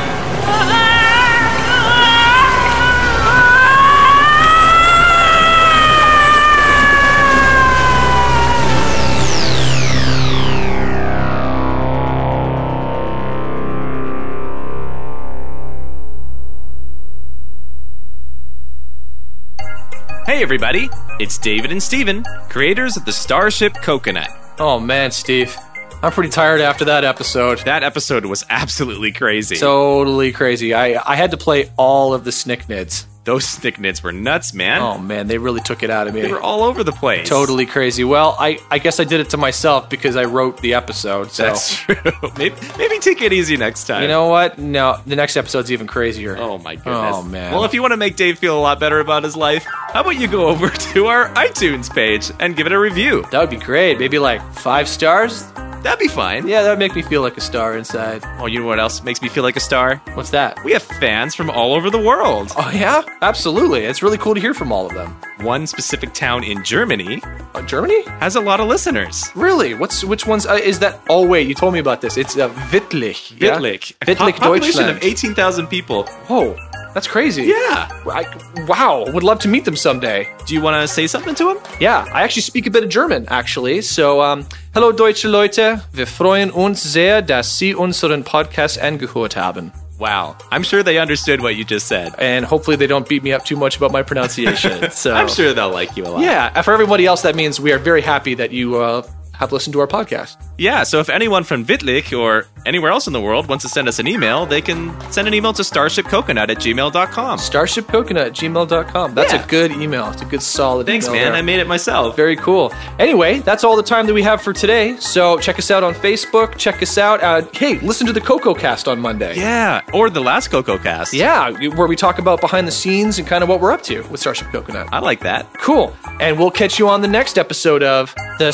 Hey 20.26 20.42
everybody, 20.42 20.90
it's 21.20 21.38
David 21.38 21.72
and 21.72 21.82
Steven, 21.82 22.26
creators 22.50 22.98
of 22.98 23.06
the 23.06 23.14
Starship 23.14 23.76
Coconut. 23.76 24.30
Oh 24.58 24.80
man, 24.80 25.12
Steve. 25.12 25.56
I'm 26.04 26.12
pretty 26.12 26.30
tired 26.30 26.62
after 26.62 26.86
that 26.86 27.04
episode. 27.04 27.60
That 27.60 27.82
episode 27.84 28.26
was 28.26 28.46
absolutely 28.50 29.12
crazy. 29.12 29.56
Totally 29.56 30.32
crazy. 30.32 30.74
I, 30.74 31.02
I 31.04 31.16
had 31.16 31.32
to 31.32 31.38
play 31.38 31.72
all 31.78 32.14
of 32.14 32.24
the 32.24 32.32
Snicknids. 32.32 33.06
Those 33.26 33.44
Snicknids 33.44 34.04
were 34.04 34.12
nuts, 34.12 34.54
man. 34.54 34.82
Oh 34.82 35.00
man, 35.00 35.26
they 35.26 35.40
really 35.40 35.60
took 35.60 35.82
it 35.82 35.90
out 35.90 36.08
of 36.08 36.14
me. 36.14 36.22
They 36.22 36.32
were 36.32 36.40
all 36.40 36.62
over 36.62 36.84
the 36.84 36.92
place. 36.92 37.28
Totally 37.28 37.66
crazy. 37.66 38.04
Well, 38.04 38.36
I, 38.40 38.60
I 38.70 38.78
guess 38.78 39.00
I 39.00 39.04
did 39.04 39.20
it 39.20 39.32
to 39.32 39.38
myself 39.38 39.90
because 39.90 40.16
I 40.16 40.26
wrote 40.26 40.62
the 40.62 40.76
episode. 40.76 41.32
So. 41.32 41.44
That's 41.44 41.76
true. 41.76 41.96
maybe, 42.38 42.56
maybe 42.78 43.00
take 43.00 43.24
it 43.24 43.34
easy 43.34 43.58
next 43.58 43.86
time. 43.86 44.04
You 44.04 44.08
know 44.08 44.28
what? 44.28 44.60
No, 44.60 45.00
the 45.08 45.16
next 45.16 45.38
episode's 45.38 45.72
even 45.72 45.88
crazier. 45.88 46.38
Oh 46.38 46.60
my 46.60 46.76
goodness. 46.76 47.16
Oh 47.16 47.24
man. 47.24 47.52
Well, 47.52 47.64
if 47.64 47.74
you 47.74 47.82
want 47.82 47.94
to 47.94 47.98
make 47.98 48.16
Dave 48.16 48.38
feel 48.38 48.58
a 48.58 48.62
lot 48.62 48.80
better 48.80 49.00
about 49.00 49.24
his 49.24 49.36
life, 49.36 49.66
how 49.66 50.02
about 50.02 50.20
you 50.20 50.28
go 50.28 50.46
over 50.48 50.70
to 50.94 51.08
our 51.08 51.30
iTunes 51.30 51.92
page 51.92 52.32
and 52.40 52.56
give 52.56 52.68
it 52.68 52.74
a 52.74 52.80
review? 52.80 53.24
that 53.32 53.40
would 53.42 53.50
be 53.50 53.58
great. 53.58 53.98
Maybe 53.98 54.20
like 54.20 54.40
five 54.54 54.88
stars. 54.88 55.46
That'd 55.86 56.00
be 56.00 56.08
fine. 56.08 56.48
Yeah, 56.48 56.64
that 56.64 56.70
would 56.72 56.80
make 56.80 56.96
me 56.96 57.04
feel 57.04 57.22
like 57.22 57.38
a 57.38 57.42
star 57.42 57.78
inside. 57.78 58.24
Oh, 58.40 58.48
you 58.48 58.60
know 58.60 58.66
what 58.66 58.80
else 58.80 59.04
makes 59.04 59.22
me 59.22 59.30
feel 59.30 59.44
like 59.44 59.56
a 59.56 59.60
star? 59.60 59.98
What's 60.16 60.32
that? 60.32 60.58
We 60.64 60.72
have 60.72 60.82
fans 60.82 61.36
from 61.36 61.52
all 61.52 61.76
over 61.76 61.92
the 61.92 62.00
world. 62.00 62.52
Oh 62.58 62.72
yeah, 62.74 63.04
absolutely. 63.30 63.86
It's 63.86 64.02
really 64.04 64.18
cool 64.18 64.36
to 64.36 64.42
hear 64.42 64.54
from 64.54 64.72
all 64.72 64.86
of 64.86 64.94
them. 64.94 65.16
One 65.46 65.68
specific 65.68 66.14
town 66.14 66.44
in 66.44 66.64
Germany 66.64 67.22
Uh, 67.56 67.62
Germany? 67.62 68.04
has 68.20 68.36
a 68.36 68.42
lot 68.42 68.60
of 68.60 68.68
listeners. 68.68 69.24
Really? 69.36 69.74
What's 69.74 70.04
which 70.04 70.26
ones? 70.28 70.46
Uh, 70.46 70.60
is 70.62 70.80
that? 70.80 71.00
Oh 71.10 71.26
wait, 71.26 71.48
you 71.48 71.56
told 71.56 71.74
me 71.74 71.80
about 71.80 72.02
this. 72.02 72.18
It's 72.18 72.36
uh, 72.38 72.50
Wittlich. 72.72 73.32
yeah? 73.40 73.56
Wittlich. 73.58 73.94
A 74.02 74.06
Wittlich, 74.06 74.36
po- 74.36 74.40
population 74.52 74.86
Deutschland. 74.88 74.98
of 74.98 75.04
18,000 75.04 75.68
people. 75.68 76.04
Whoa, 76.28 76.56
that's 76.94 77.08
crazy. 77.08 77.44
Yeah. 77.44 77.88
I, 78.08 78.26
wow, 78.68 79.06
would 79.14 79.24
love 79.24 79.40
to 79.40 79.48
meet 79.48 79.64
them 79.66 79.76
someday. 79.78 80.28
Do 80.46 80.54
you 80.54 80.62
want 80.62 80.76
to 80.82 80.88
say 80.88 81.08
something 81.08 81.36
to 81.36 81.50
him? 81.52 81.58
Yeah, 81.80 82.06
I 82.14 82.24
actually 82.24 82.44
speak 82.44 82.68
a 82.68 82.72
bit 82.72 82.84
of 82.84 82.90
German, 82.90 83.26
actually. 83.30 83.82
So, 83.82 84.22
um, 84.22 84.46
hello 84.74 84.92
deutsche 84.92 85.28
Leute, 85.28 85.82
wir 85.94 86.08
freuen 86.08 86.52
uns 86.52 86.84
sehr, 86.84 87.22
dass 87.22 87.58
Sie 87.58 87.74
unseren 87.76 88.24
Podcast 88.24 88.80
angehört 88.80 89.36
haben. 89.38 89.72
Wow. 89.98 90.38
I'm 90.52 90.64
sure 90.64 90.84
they 90.84 90.98
understood 90.98 91.42
what 91.42 91.56
you 91.56 91.64
just 91.64 91.88
said. 91.88 92.14
And 92.18 92.46
hopefully 92.46 92.76
they 92.76 92.88
don't 92.88 93.08
beat 93.08 93.24
me 93.24 93.32
up 93.32 93.46
too 93.46 93.56
much 93.56 93.78
about 93.78 93.92
my 93.92 94.04
pronunciation. 94.04 94.90
So, 94.96 95.14
I'm 95.14 95.28
sure 95.28 95.54
they'll 95.54 95.72
like 95.72 95.98
you 95.98 96.04
a 96.04 96.08
lot. 96.08 96.22
Yeah, 96.22 96.62
for 96.62 96.74
everybody 96.74 97.06
else, 97.06 97.22
that 97.24 97.36
means 97.36 97.60
we 97.60 97.72
are 97.72 97.78
very 97.78 98.02
happy 98.02 98.34
that 98.36 98.52
you 98.52 98.78
uh, 98.78 99.02
have 99.40 99.52
listened 99.52 99.74
to 99.74 99.80
our 99.80 99.88
podcast. 99.88 100.38
Yeah, 100.58 100.84
so 100.84 101.00
if 101.00 101.10
anyone 101.10 101.44
from 101.44 101.66
Wittlich 101.66 102.18
or 102.18 102.48
anywhere 102.66 102.92
else 102.92 103.08
in 103.08 103.14
the 103.14 103.22
world 103.22 103.48
wants 103.48 103.64
to 103.64 103.70
send 103.70 103.88
us 103.88 104.00
an 104.00 104.08
email, 104.08 104.46
they 104.46 104.62
can 104.62 104.94
send 105.12 105.28
an 105.28 105.34
email 105.34 105.54
to 105.54 105.62
starshipcoconut 105.64 106.50
at 106.50 106.58
gmail.com. 106.58 107.40
Starshipcoconut 107.40 108.26
at 108.28 108.34
gmail.com. 108.34 109.14
That's 109.16 109.34
Yeah. 109.34 109.44
a 109.44 109.48
good 109.48 109.72
email. 109.72 110.10
It's 110.12 110.22
a 110.22 110.26
good, 110.26 110.42
solid 110.42 110.86
Thanks, 110.88 111.08
man. 111.08 111.16
there. 111.16 111.34
I 111.34 111.42
made 111.42 111.60
it 111.60 111.68
myself. 111.68 112.16
Very 112.16 112.36
cool. 112.36 112.74
Anyway, 113.00 113.40
that's 113.40 113.64
all 113.64 113.76
the 113.76 113.84
time 113.84 114.06
that 114.08 114.14
we 114.14 114.24
have 114.24 114.42
for 114.42 114.54
today. 114.54 114.96
So 115.00 115.38
check 115.40 115.60
us 115.60 115.70
out 115.72 115.84
on 115.84 115.94
Facebook. 115.94 116.58
Check 116.58 116.82
us 116.82 116.98
out. 116.98 117.22
Uh, 117.22 117.42
hey, 117.54 117.80
listen 117.80 118.08
to 118.08 118.14
the 118.14 118.22
Coco 118.22 118.54
Cast 118.54 118.88
on 118.88 119.00
Monday. 119.00 119.36
Yeah, 119.36 119.82
or 119.94 120.10
the 120.10 120.22
last 120.22 120.48
Coco 120.50 120.78
cast. 120.78 121.14
Yeah, 121.14 121.50
where 121.76 121.88
we 121.88 121.96
talk 121.96 122.20
about 122.20 122.42
behind 122.42 122.68
the 122.68 122.72
scenes 122.72 123.20
and 123.20 123.28
kind 123.28 123.44
of 123.44 123.50
what 123.50 123.60
we're 123.62 123.72
up 123.72 123.82
to 123.84 124.02
with 124.04 124.20
Starship 124.20 124.48
Coconut. 124.52 124.88
I 124.92 125.00
like 125.00 125.20
that. 125.22 125.52
Cool. 125.60 125.96
And 126.20 126.40
we'll 126.40 126.52
catch 126.52 126.80
you 126.80 126.88
on 126.90 127.02
the 127.02 127.08
next 127.08 127.38
episode 127.38 127.84
of 127.84 128.14
The 128.40 128.52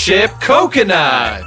Starship 0.00 0.40
Coconut. 0.40 1.44